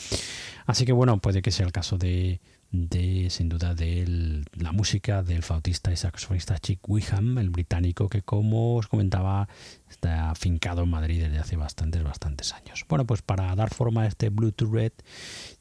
Así 0.66 0.84
que, 0.84 0.92
bueno, 0.92 1.18
puede 1.18 1.42
que 1.42 1.52
sea 1.52 1.66
el 1.66 1.72
caso 1.72 1.96
de 1.96 2.40
de 2.72 3.28
sin 3.28 3.50
duda 3.50 3.74
de 3.74 4.44
la 4.56 4.72
música 4.72 5.22
del 5.22 5.42
flautista 5.42 5.92
y 5.92 5.96
saxofonista 5.96 6.58
Chick 6.58 6.80
Wickham, 6.88 7.36
el 7.36 7.50
británico 7.50 8.08
que 8.08 8.22
como 8.22 8.76
os 8.76 8.88
comentaba 8.88 9.46
está 9.90 10.30
afincado 10.30 10.82
en 10.82 10.88
Madrid 10.88 11.22
desde 11.22 11.38
hace 11.38 11.56
bastantes, 11.56 12.02
bastantes 12.02 12.54
años. 12.54 12.86
Bueno, 12.88 13.04
pues 13.04 13.20
para 13.20 13.54
dar 13.54 13.72
forma 13.72 14.02
a 14.02 14.06
este 14.06 14.30
Blue 14.30 14.52
to 14.52 14.66
Red, 14.66 14.92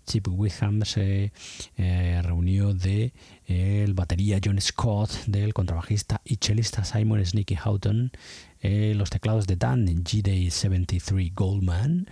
Chick 0.07 0.27
Wickham 0.29 0.83
se 0.85 1.33
eh, 1.77 2.21
reunió 2.23 2.73
de 2.73 3.13
eh, 3.45 3.83
el 3.83 3.93
batería 3.93 4.39
John 4.43 4.59
Scott, 4.61 5.11
del 5.27 5.53
contrabajista 5.53 6.21
y 6.23 6.37
chelista 6.37 6.85
Simon 6.85 7.25
Sneaky 7.25 7.55
Houghton, 7.55 8.11
eh, 8.61 8.93
los 8.95 9.09
teclados 9.09 9.47
de 9.47 9.57
Dan 9.57 9.87
GD73 9.87 11.33
Goldman, 11.33 12.07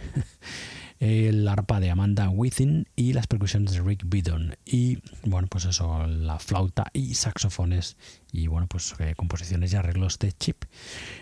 el 0.99 1.47
arpa 1.47 1.79
de 1.79 1.89
Amanda 1.89 2.29
Within 2.29 2.87
y 2.95 3.13
las 3.13 3.27
percusiones 3.27 3.71
de 3.71 3.81
Rick 3.81 4.03
Bidon. 4.05 4.55
Y 4.65 4.99
bueno, 5.23 5.47
pues 5.49 5.65
eso, 5.65 6.05
la 6.05 6.39
flauta 6.39 6.87
y 6.93 7.13
saxofones 7.13 7.97
y 8.31 8.47
bueno, 8.47 8.67
pues 8.67 8.93
eh, 8.99 9.13
composiciones 9.15 9.73
y 9.73 9.75
arreglos 9.75 10.19
de 10.19 10.33
Chip 10.33 10.65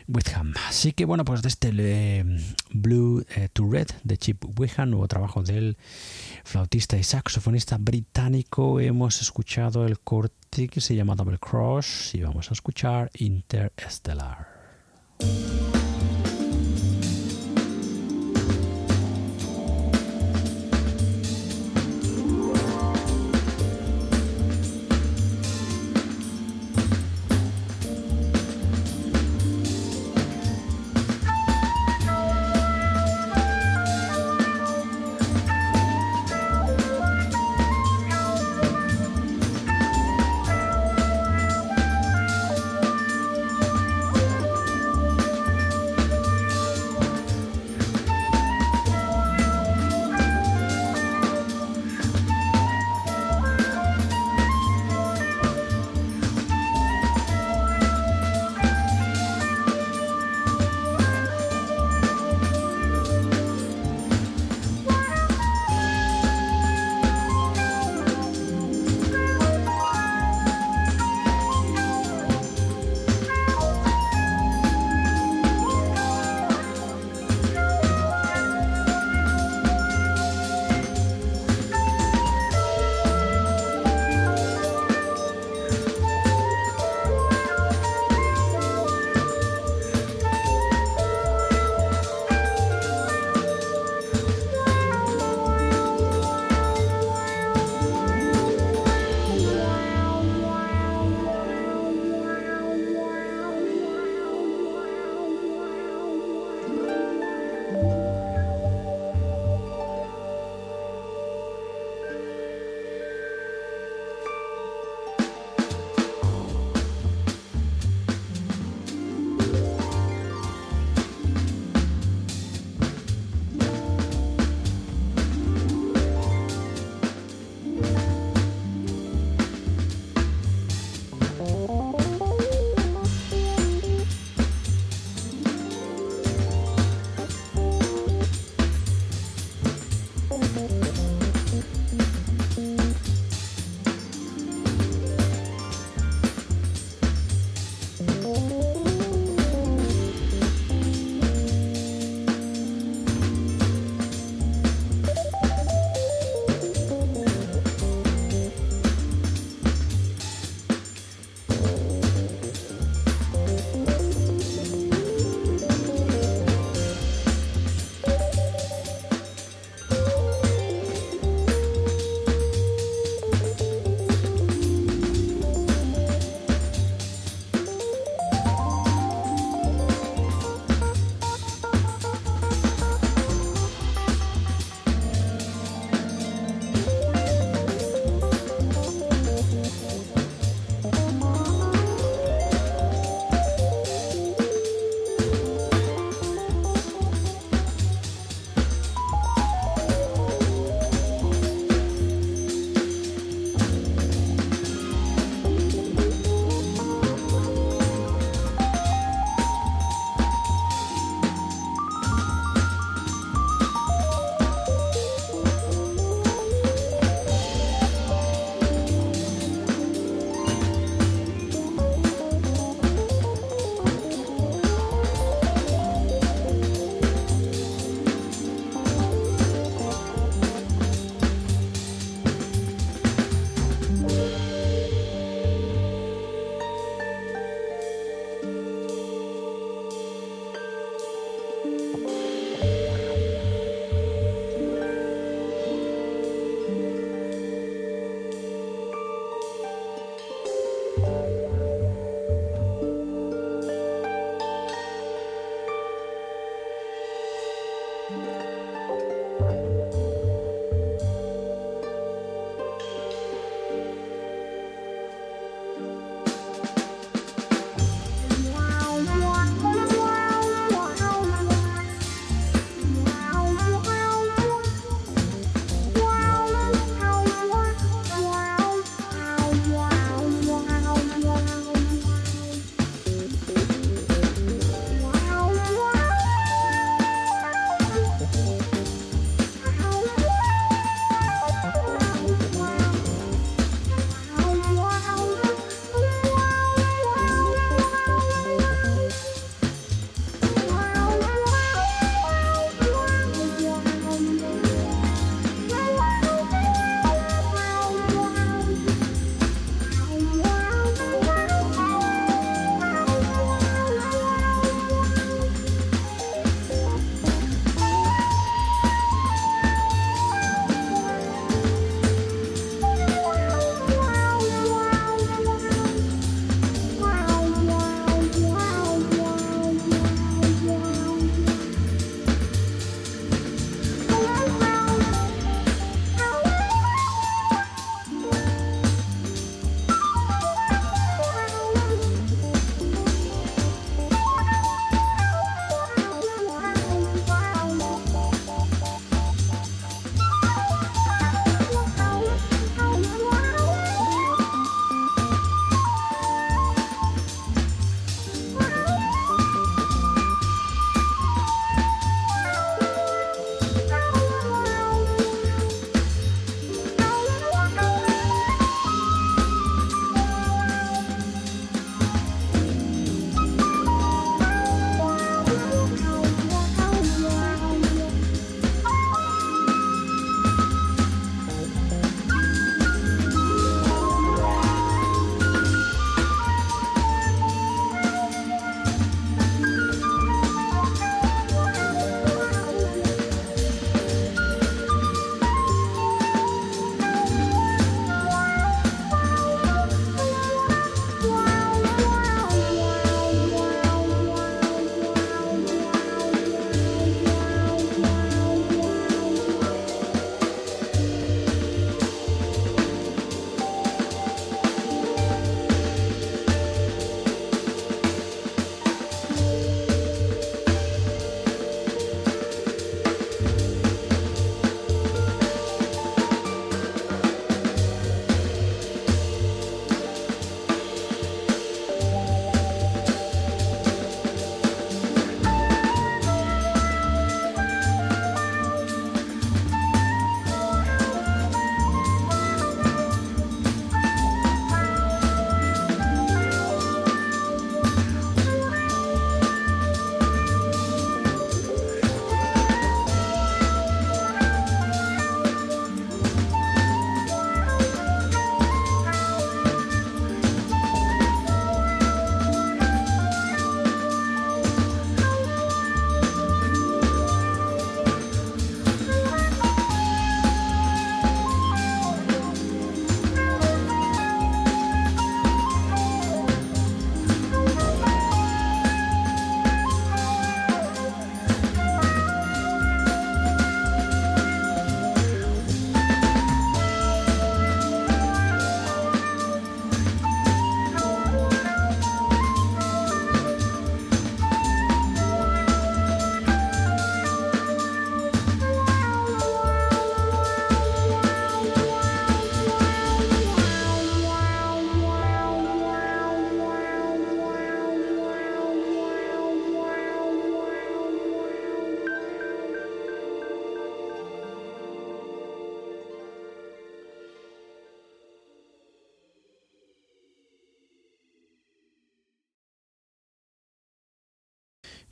Wickham. 0.08 0.54
Así 0.68 0.94
que 0.94 1.06
bueno, 1.06 1.24
pues 1.24 1.42
de 1.42 1.50
este 1.50 1.72
eh, 1.78 2.26
Blue 2.72 3.24
eh, 3.36 3.50
to 3.54 3.70
Red 3.70 3.88
de 4.04 4.18
Chip 4.18 4.44
Wickham, 4.60 4.90
nuevo 4.90 5.08
trabajo 5.08 5.44
del 5.44 5.78
flautista 6.44 6.98
y 6.98 7.04
saxofonista 7.04 7.78
británico, 7.78 8.80
hemos 8.80 9.22
escuchado 9.22 9.86
el 9.86 10.00
corte 10.00 10.68
que 10.68 10.82
se 10.82 10.96
llama 10.96 11.16
Double 11.16 11.38
Cross 11.38 12.16
y 12.16 12.22
vamos 12.22 12.50
a 12.50 12.54
escuchar 12.54 13.12
Interstellar. 13.14 14.48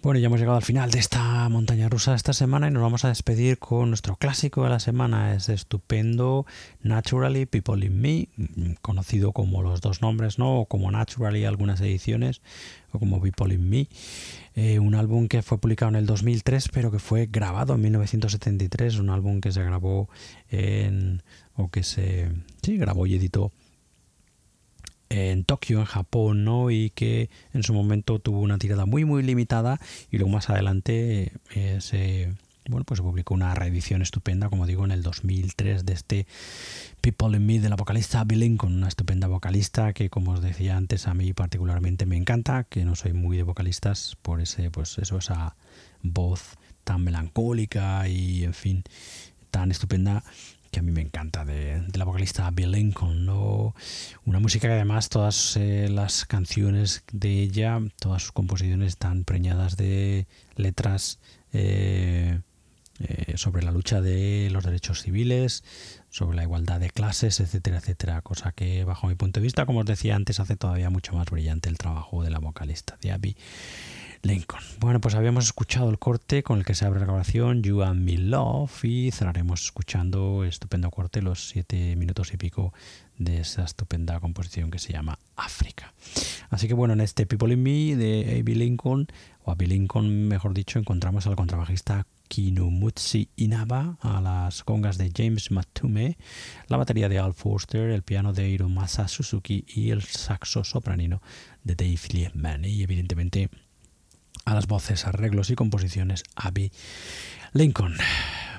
Bueno, 0.01 0.19
ya 0.19 0.27
hemos 0.27 0.39
llegado 0.39 0.57
al 0.57 0.63
final 0.63 0.91
de 0.91 0.99
esta 0.99 1.49
montaña 1.49 1.89
rusa 1.89 2.13
esta 2.13 2.33
semana 2.33 2.67
y 2.67 2.71
nos 2.71 2.83
vamos 2.83 3.05
a 3.05 3.07
despedir 3.07 3.57
con 3.57 3.89
nuestro 3.89 4.15
clásico 4.17 4.63
de 4.63 4.69
la 4.69 4.79
semana. 4.79 5.33
Es 5.33 5.49
estupendo 5.49 6.45
Naturally 6.83 7.47
People 7.47 7.83
in 7.83 7.99
Me, 7.99 8.29
conocido 8.83 9.31
como 9.31 9.63
los 9.63 9.81
dos 9.81 10.03
nombres, 10.03 10.37
¿no? 10.37 10.59
O 10.59 10.65
como 10.67 10.91
Naturally 10.91 11.45
algunas 11.45 11.81
ediciones, 11.81 12.41
o 12.91 12.99
como 12.99 13.19
People 13.19 13.51
in 13.51 13.67
Me. 13.67 13.87
Eh, 14.53 14.77
un 14.77 14.93
álbum 14.93 15.27
que 15.27 15.41
fue 15.41 15.57
publicado 15.57 15.89
en 15.89 15.95
el 15.95 16.05
2003, 16.05 16.69
pero 16.71 16.91
que 16.91 16.99
fue 16.99 17.25
grabado 17.25 17.73
en 17.73 17.81
1973. 17.81 18.99
Un 18.99 19.09
álbum 19.09 19.41
que 19.41 19.51
se 19.51 19.63
grabó 19.63 20.07
en. 20.49 21.23
o 21.55 21.69
que 21.69 21.81
se. 21.81 22.31
sí, 22.61 22.77
grabó 22.77 23.07
y 23.07 23.15
editó 23.15 23.51
en 25.15 25.45
Tokio, 25.45 25.79
en 25.79 25.85
Japón, 25.85 26.43
¿no? 26.43 26.71
Y 26.71 26.89
que 26.91 27.29
en 27.53 27.63
su 27.63 27.73
momento 27.73 28.19
tuvo 28.19 28.41
una 28.41 28.57
tirada 28.57 28.85
muy, 28.85 29.05
muy 29.05 29.23
limitada 29.23 29.79
y 30.11 30.17
luego 30.17 30.31
más 30.31 30.49
adelante 30.49 31.31
eh, 31.53 31.77
se, 31.79 32.33
bueno, 32.67 32.83
pues 32.83 32.97
se 32.97 33.03
publicó 33.03 33.33
una 33.33 33.53
reedición 33.55 34.01
estupenda, 34.01 34.49
como 34.49 34.65
digo, 34.65 34.83
en 34.83 34.91
el 34.91 35.03
2003 35.03 35.85
de 35.85 35.93
este 35.93 36.27
People 37.01 37.37
in 37.37 37.45
Me 37.45 37.59
de 37.59 37.69
la 37.69 37.75
vocalista 37.75 38.19
Abby 38.19 38.35
Lincoln, 38.35 38.75
una 38.75 38.87
estupenda 38.87 39.27
vocalista 39.27 39.93
que, 39.93 40.09
como 40.09 40.31
os 40.31 40.41
decía 40.41 40.75
antes, 40.75 41.07
a 41.07 41.13
mí 41.13 41.33
particularmente 41.33 42.05
me 42.05 42.17
encanta, 42.17 42.65
que 42.65 42.83
no 42.83 42.95
soy 42.95 43.13
muy 43.13 43.37
de 43.37 43.43
vocalistas 43.43 44.17
por 44.21 44.41
ese, 44.41 44.69
pues 44.71 44.97
eso, 44.97 45.17
esa 45.17 45.55
voz 46.01 46.57
tan 46.83 47.03
melancólica 47.03 48.07
y, 48.09 48.43
en 48.43 48.53
fin, 48.53 48.83
tan 49.51 49.71
estupenda 49.71 50.23
que 50.75 50.81
a 50.81 50.83
mí 50.83 50.91
me 50.91 50.99
encanta, 50.99 51.45
de, 51.45 51.81
la 51.93 52.03
vocalista 52.03 52.51
Bill 52.51 52.71
Lincoln, 52.71 53.25
¿no? 53.25 53.73
Una 54.25 54.41
música 54.41 54.67
que 54.67 54.73
además 54.73 55.07
todas 55.07 55.55
eh, 55.55 55.87
las 55.89 56.25
canciones 56.25 57.05
de 57.13 57.39
ella, 57.39 57.79
todas 57.97 58.23
sus 58.23 58.33
composiciones 58.33 58.89
están 58.89 59.23
preñadas 59.23 59.77
de 59.77 60.27
letras 60.57 61.19
eh, 61.53 62.41
eh, 62.99 63.37
sobre 63.37 63.63
la 63.63 63.71
lucha 63.71 64.01
de 64.01 64.49
los 64.51 64.65
derechos 64.65 65.01
civiles, 65.01 65.63
sobre 66.09 66.35
la 66.35 66.43
igualdad 66.43 66.81
de 66.81 66.89
clases, 66.89 67.39
etcétera, 67.39 67.77
etcétera, 67.77 68.21
cosa 68.21 68.51
que 68.51 68.83
bajo 68.83 69.07
mi 69.07 69.15
punto 69.15 69.39
de 69.39 69.45
vista, 69.45 69.65
como 69.65 69.79
os 69.79 69.85
decía 69.85 70.17
antes, 70.17 70.41
hace 70.41 70.57
todavía 70.57 70.89
mucho 70.89 71.13
más 71.13 71.27
brillante 71.27 71.69
el 71.69 71.77
trabajo 71.77 72.21
de 72.21 72.31
la 72.31 72.39
vocalista 72.39 72.97
de 72.99 73.13
Abby 73.13 73.37
Lincoln. 74.25 74.63
Bueno, 74.79 74.99
pues 74.99 75.13
habíamos 75.13 75.45
escuchado 75.45 75.89
el 75.89 75.99
corte 75.99 76.41
con 76.41 76.57
el 76.57 76.65
que 76.65 76.73
se 76.73 76.83
abre 76.83 76.99
la 76.99 77.05
grabación 77.05 77.61
You 77.61 77.83
and 77.83 78.03
Me 78.03 78.17
Love 78.17 78.83
y 78.83 79.11
cerraremos 79.11 79.65
escuchando 79.65 80.43
estupendo 80.43 80.89
corte, 80.89 81.21
los 81.21 81.49
siete 81.49 81.95
minutos 81.95 82.33
y 82.33 82.37
pico 82.37 82.73
de 83.19 83.41
esa 83.41 83.63
estupenda 83.63 84.19
composición 84.19 84.71
que 84.71 84.79
se 84.79 84.93
llama 84.93 85.19
África. 85.35 85.93
Así 86.49 86.67
que 86.67 86.73
bueno, 86.73 86.95
en 86.95 87.01
este 87.01 87.27
People 87.27 87.53
in 87.53 87.61
Me 87.61 87.95
de 87.95 88.39
A.B. 88.39 88.55
Lincoln, 88.55 89.07
o 89.43 89.51
A.B. 89.51 89.67
Lincoln 89.67 90.27
mejor 90.27 90.55
dicho, 90.55 90.79
encontramos 90.79 91.27
al 91.27 91.35
contrabajista 91.35 92.07
Kinumutsi 92.27 93.29
Inaba, 93.35 93.97
a 94.01 94.21
las 94.21 94.63
congas 94.63 94.97
de 94.97 95.11
James 95.15 95.51
Matume, 95.51 96.17
la 96.67 96.77
batería 96.77 97.09
de 97.09 97.19
Al 97.19 97.35
Forster, 97.35 97.91
el 97.91 98.01
piano 98.01 98.33
de 98.33 98.49
Hiromasa 98.49 99.07
Suzuki 99.07 99.65
y 99.67 99.91
el 99.91 100.01
saxo 100.01 100.63
sopranino 100.63 101.21
de 101.63 101.75
Dave 101.75 101.99
Liebman. 102.11 102.65
Y 102.65 102.81
evidentemente 102.81 103.49
a 104.45 104.53
las 104.53 104.67
voces, 104.67 105.05
arreglos 105.05 105.49
y 105.49 105.55
composiciones 105.55 106.23
Abby 106.35 106.71
Lincoln. 107.53 107.95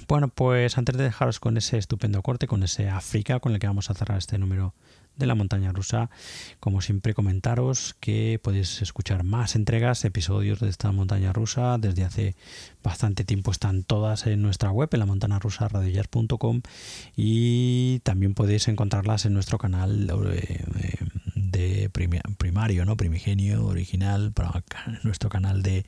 Bueno, 0.09 0.28
pues 0.28 0.78
antes 0.78 0.97
de 0.97 1.05
dejaros 1.05 1.41
con 1.41 1.57
ese 1.57 1.78
estupendo 1.78 2.22
corte, 2.22 2.47
con 2.47 2.62
ese 2.62 2.89
África 2.89 3.41
con 3.41 3.53
el 3.53 3.59
que 3.59 3.66
vamos 3.66 3.91
a 3.91 3.95
cerrar 3.95 4.18
este 4.18 4.39
número 4.39 4.74
de 5.16 5.26
la 5.26 5.34
montaña 5.34 5.72
rusa, 5.72 6.11
como 6.61 6.80
siempre 6.80 7.14
comentaros 7.14 7.97
que 8.01 8.39
podéis 8.43 8.82
escuchar 8.82 9.24
más 9.24 9.57
entregas, 9.57 10.05
episodios 10.05 10.61
de 10.61 10.68
esta 10.68 10.93
montaña 10.93 11.32
rusa. 11.32 11.78
Desde 11.78 12.05
hace 12.05 12.37
bastante 12.82 13.24
tiempo 13.24 13.51
están 13.51 13.82
todas 13.82 14.26
en 14.26 14.43
nuestra 14.43 14.70
web, 14.70 14.89
en 14.93 15.01
la 15.01 15.07
montana 15.07 15.39
rusa 15.39 15.68
y 17.16 18.01
también 18.01 18.34
podéis 18.34 18.68
encontrarlas 18.68 19.24
en 19.24 19.34
nuestro 19.34 19.59
canal 19.59 20.09
eh, 20.32 20.64
eh, 20.78 20.99
primario, 22.38 22.84
¿no? 22.84 22.96
primigenio, 22.96 23.66
original, 23.66 24.32
para 24.32 24.62
nuestro 25.02 25.28
canal 25.28 25.62
de, 25.62 25.86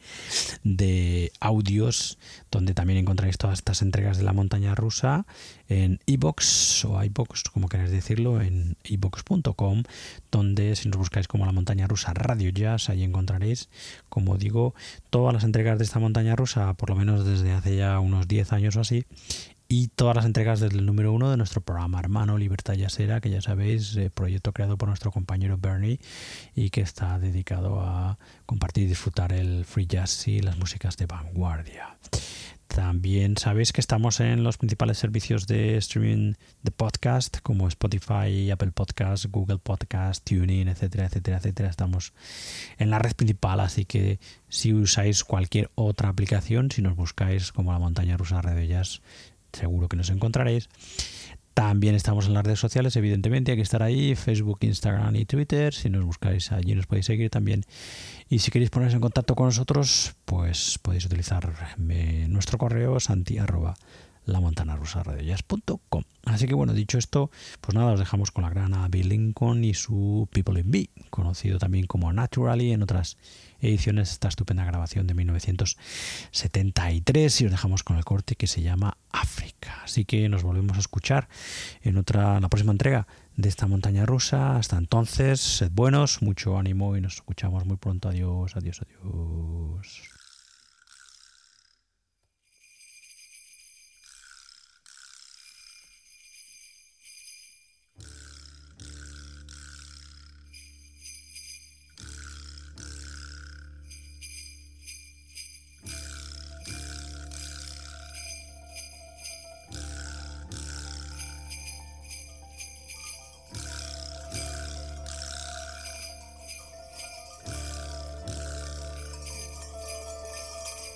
de 0.64 1.32
audios, 1.40 2.18
donde 2.50 2.74
también 2.74 2.98
encontráis 2.98 3.38
todas 3.38 3.58
estas 3.58 3.82
entregas 3.82 4.18
de 4.18 4.24
la 4.24 4.32
montaña 4.32 4.74
rusa 4.74 5.26
en 5.68 6.00
iBox 6.06 6.84
o 6.86 7.02
iBox, 7.02 7.44
como 7.44 7.68
queráis 7.68 7.90
decirlo, 7.90 8.40
en 8.40 8.76
iBox.com, 8.84 9.82
donde 10.30 10.76
si 10.76 10.88
nos 10.88 10.98
buscáis 10.98 11.28
como 11.28 11.46
la 11.46 11.52
montaña 11.52 11.86
rusa 11.86 12.14
Radio 12.14 12.50
Jazz, 12.50 12.88
ahí 12.88 13.02
encontraréis, 13.02 13.68
como 14.08 14.38
digo, 14.38 14.74
todas 15.10 15.34
las 15.34 15.44
entregas 15.44 15.78
de 15.78 15.84
esta 15.84 15.98
montaña 15.98 16.36
rusa, 16.36 16.74
por 16.74 16.90
lo 16.90 16.96
menos 16.96 17.24
desde 17.24 17.52
hace 17.52 17.76
ya 17.76 17.98
unos 18.00 18.28
10 18.28 18.52
años 18.52 18.76
o 18.76 18.80
así, 18.80 19.04
y 19.70 19.88
todas 19.88 20.16
las 20.16 20.24
entregas 20.24 20.60
desde 20.60 20.78
el 20.78 20.86
número 20.86 21.12
uno 21.12 21.30
de 21.30 21.36
nuestro 21.36 21.60
programa 21.60 22.00
hermano 22.00 22.38
Libertad 22.38 22.72
Yasera, 22.72 23.20
que 23.20 23.28
ya 23.28 23.42
sabéis, 23.42 23.94
eh, 23.96 24.08
proyecto 24.08 24.52
creado 24.52 24.78
por 24.78 24.88
nuestro 24.88 25.12
compañero 25.12 25.58
Bernie 25.58 26.00
y 26.54 26.70
que 26.70 26.80
está 26.80 27.18
dedicado 27.18 27.80
a 27.80 28.18
compartir 28.46 28.84
y 28.84 28.86
disfrutar 28.88 29.34
el 29.34 29.66
free 29.66 29.86
jazz 29.86 30.26
y 30.26 30.40
las 30.40 30.56
músicas 30.56 30.96
de 30.96 31.04
vanguardia. 31.04 31.98
También 32.68 33.36
sabéis 33.36 33.72
que 33.72 33.80
estamos 33.80 34.20
en 34.20 34.44
los 34.44 34.58
principales 34.58 34.98
servicios 34.98 35.46
de 35.46 35.76
streaming 35.78 36.34
de 36.62 36.70
podcast 36.70 37.38
como 37.40 37.66
Spotify, 37.66 38.50
Apple 38.50 38.72
Podcast, 38.72 39.24
Google 39.30 39.58
Podcast, 39.58 40.22
TuneIn, 40.24 40.68
etcétera, 40.68 41.06
etcétera, 41.06 41.38
etcétera. 41.38 41.70
Estamos 41.70 42.12
en 42.78 42.90
la 42.90 42.98
red 42.98 43.14
principal, 43.14 43.60
así 43.60 43.84
que 43.84 44.20
si 44.48 44.74
usáis 44.74 45.24
cualquier 45.24 45.70
otra 45.74 46.10
aplicación, 46.10 46.70
si 46.70 46.82
nos 46.82 46.94
buscáis 46.94 47.52
como 47.52 47.72
la 47.72 47.78
montaña 47.78 48.16
rusa 48.16 48.42
Radio 48.42 48.64
Jazz, 48.64 49.00
seguro 49.52 49.88
que 49.88 49.96
nos 49.96 50.10
encontraréis. 50.10 50.68
También 51.54 51.96
estamos 51.96 52.26
en 52.26 52.34
las 52.34 52.44
redes 52.44 52.60
sociales, 52.60 52.94
evidentemente, 52.94 53.50
hay 53.50 53.56
que 53.56 53.64
estar 53.64 53.82
ahí, 53.82 54.14
Facebook, 54.14 54.58
Instagram 54.60 55.16
y 55.16 55.24
Twitter. 55.24 55.74
Si 55.74 55.90
nos 55.90 56.04
buscáis 56.04 56.52
allí 56.52 56.72
nos 56.76 56.86
podéis 56.86 57.06
seguir 57.06 57.30
también. 57.30 57.64
Y 58.28 58.38
si 58.38 58.52
queréis 58.52 58.70
poneros 58.70 58.94
en 58.94 59.00
contacto 59.00 59.34
con 59.34 59.46
nosotros, 59.46 60.14
pues 60.24 60.78
podéis 60.80 61.06
utilizar 61.06 61.52
eh, 61.90 62.26
nuestro 62.28 62.58
correo 62.58 63.00
santi 63.00 63.38
lamontanarusaradiojazz.com. 64.28 66.04
Así 66.24 66.46
que 66.46 66.54
bueno, 66.54 66.72
dicho 66.74 66.98
esto, 66.98 67.30
pues 67.60 67.74
nada, 67.74 67.92
os 67.92 67.98
dejamos 67.98 68.30
con 68.30 68.44
la 68.44 68.50
gran 68.50 68.74
Abby 68.74 69.02
Lincoln 69.02 69.64
y 69.64 69.74
su 69.74 70.28
People 70.30 70.60
in 70.60 70.70
B, 70.70 70.90
conocido 71.10 71.58
también 71.58 71.86
como 71.86 72.12
Naturally 72.12 72.72
en 72.72 72.82
otras 72.82 73.16
ediciones, 73.60 74.12
esta 74.12 74.28
estupenda 74.28 74.64
grabación 74.64 75.06
de 75.06 75.14
1973 75.14 77.40
y 77.40 77.46
os 77.46 77.50
dejamos 77.50 77.82
con 77.82 77.96
el 77.96 78.04
corte 78.04 78.36
que 78.36 78.46
se 78.46 78.60
llama 78.62 78.98
África. 79.10 79.80
Así 79.82 80.04
que 80.04 80.28
nos 80.28 80.42
volvemos 80.42 80.76
a 80.76 80.80
escuchar 80.80 81.30
en 81.82 81.96
otra, 81.96 82.40
la 82.40 82.48
próxima 82.48 82.72
entrega 82.72 83.06
de 83.36 83.48
esta 83.48 83.66
montaña 83.66 84.04
rusa. 84.04 84.56
Hasta 84.56 84.76
entonces, 84.76 85.40
sed 85.40 85.70
buenos, 85.72 86.20
mucho 86.22 86.58
ánimo 86.58 86.96
y 86.96 87.00
nos 87.00 87.14
escuchamos 87.14 87.64
muy 87.64 87.78
pronto. 87.78 88.08
Adiós, 88.08 88.56
adiós, 88.56 88.82
adiós. 88.82 90.07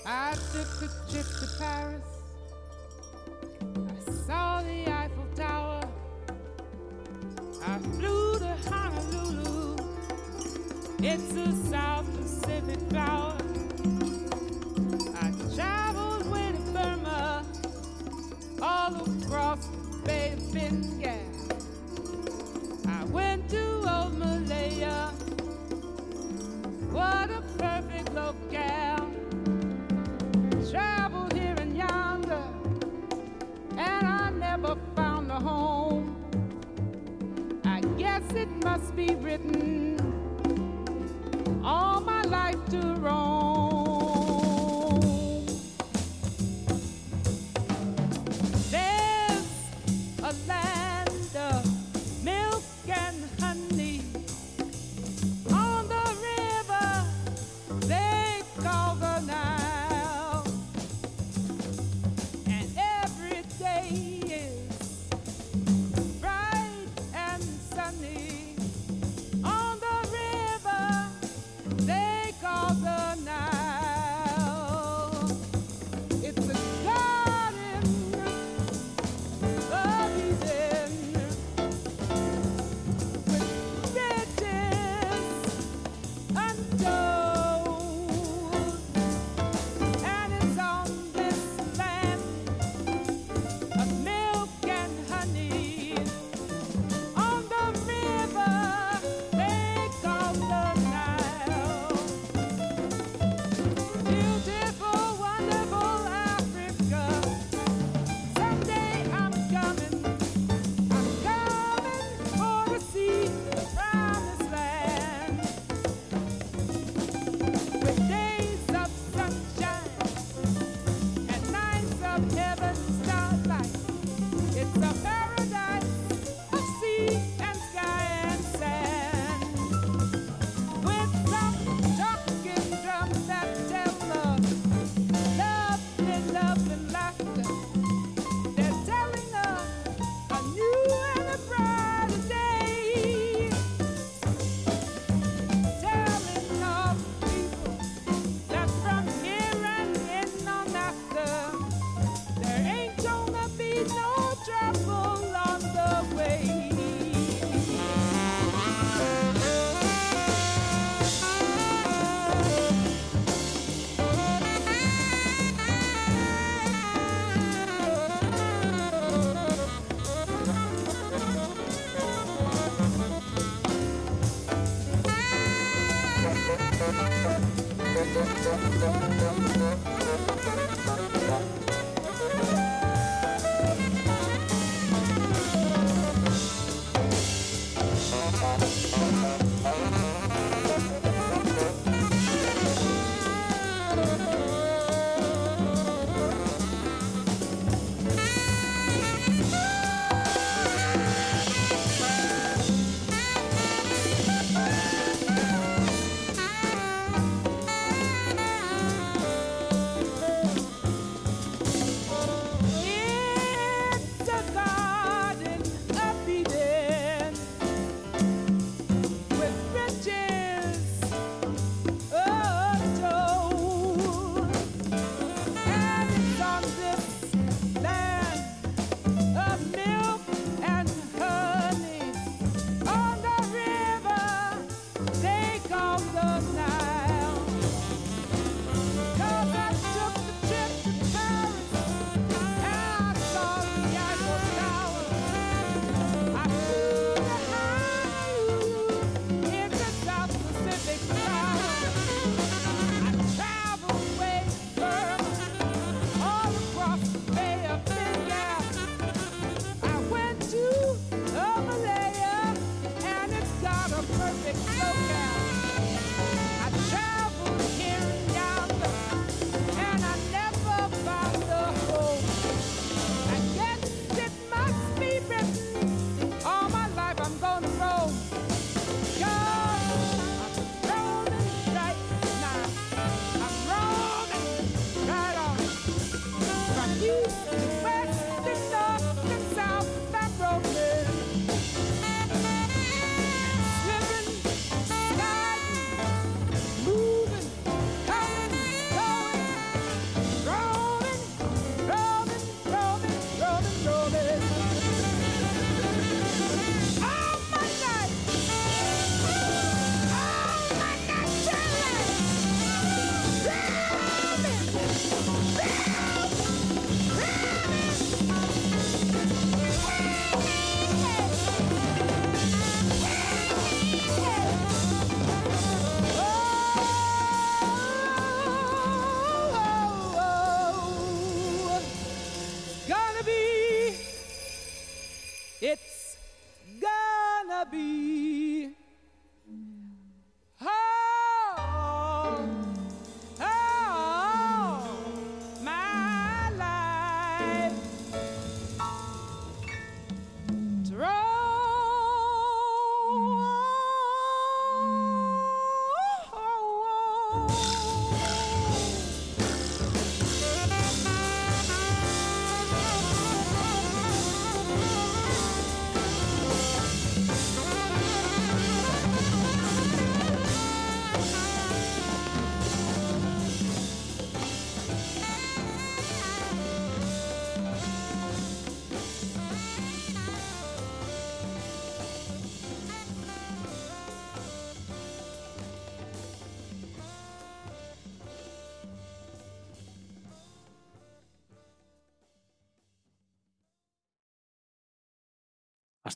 I 0.04 0.34
took 0.52 0.82
a 0.82 1.10
trip 1.10 1.26
to 1.38 1.48
Paris. 1.58 2.02
I 3.60 4.10
saw 4.26 4.62
the 4.62 4.90
Eiffel 4.90 5.26
Tower. 5.36 5.80
I 7.64 7.78
flew 7.78 8.38
to 8.40 8.56
Honolulu. 8.68 9.76
It's 10.98 11.34
a 11.34 11.52
South 11.70 12.06
Pacific 12.16 12.80
flower. 12.90 13.36
I 15.20 15.32
traveled 15.54 16.28
way 16.32 16.50
to 16.50 16.58
Burma, 16.72 17.46
all 18.60 18.96
across 18.96 19.64
the 19.66 20.02
Bay 20.04 20.34
of. 20.50 21.11
be 38.96 39.14
ripped. 39.14 39.41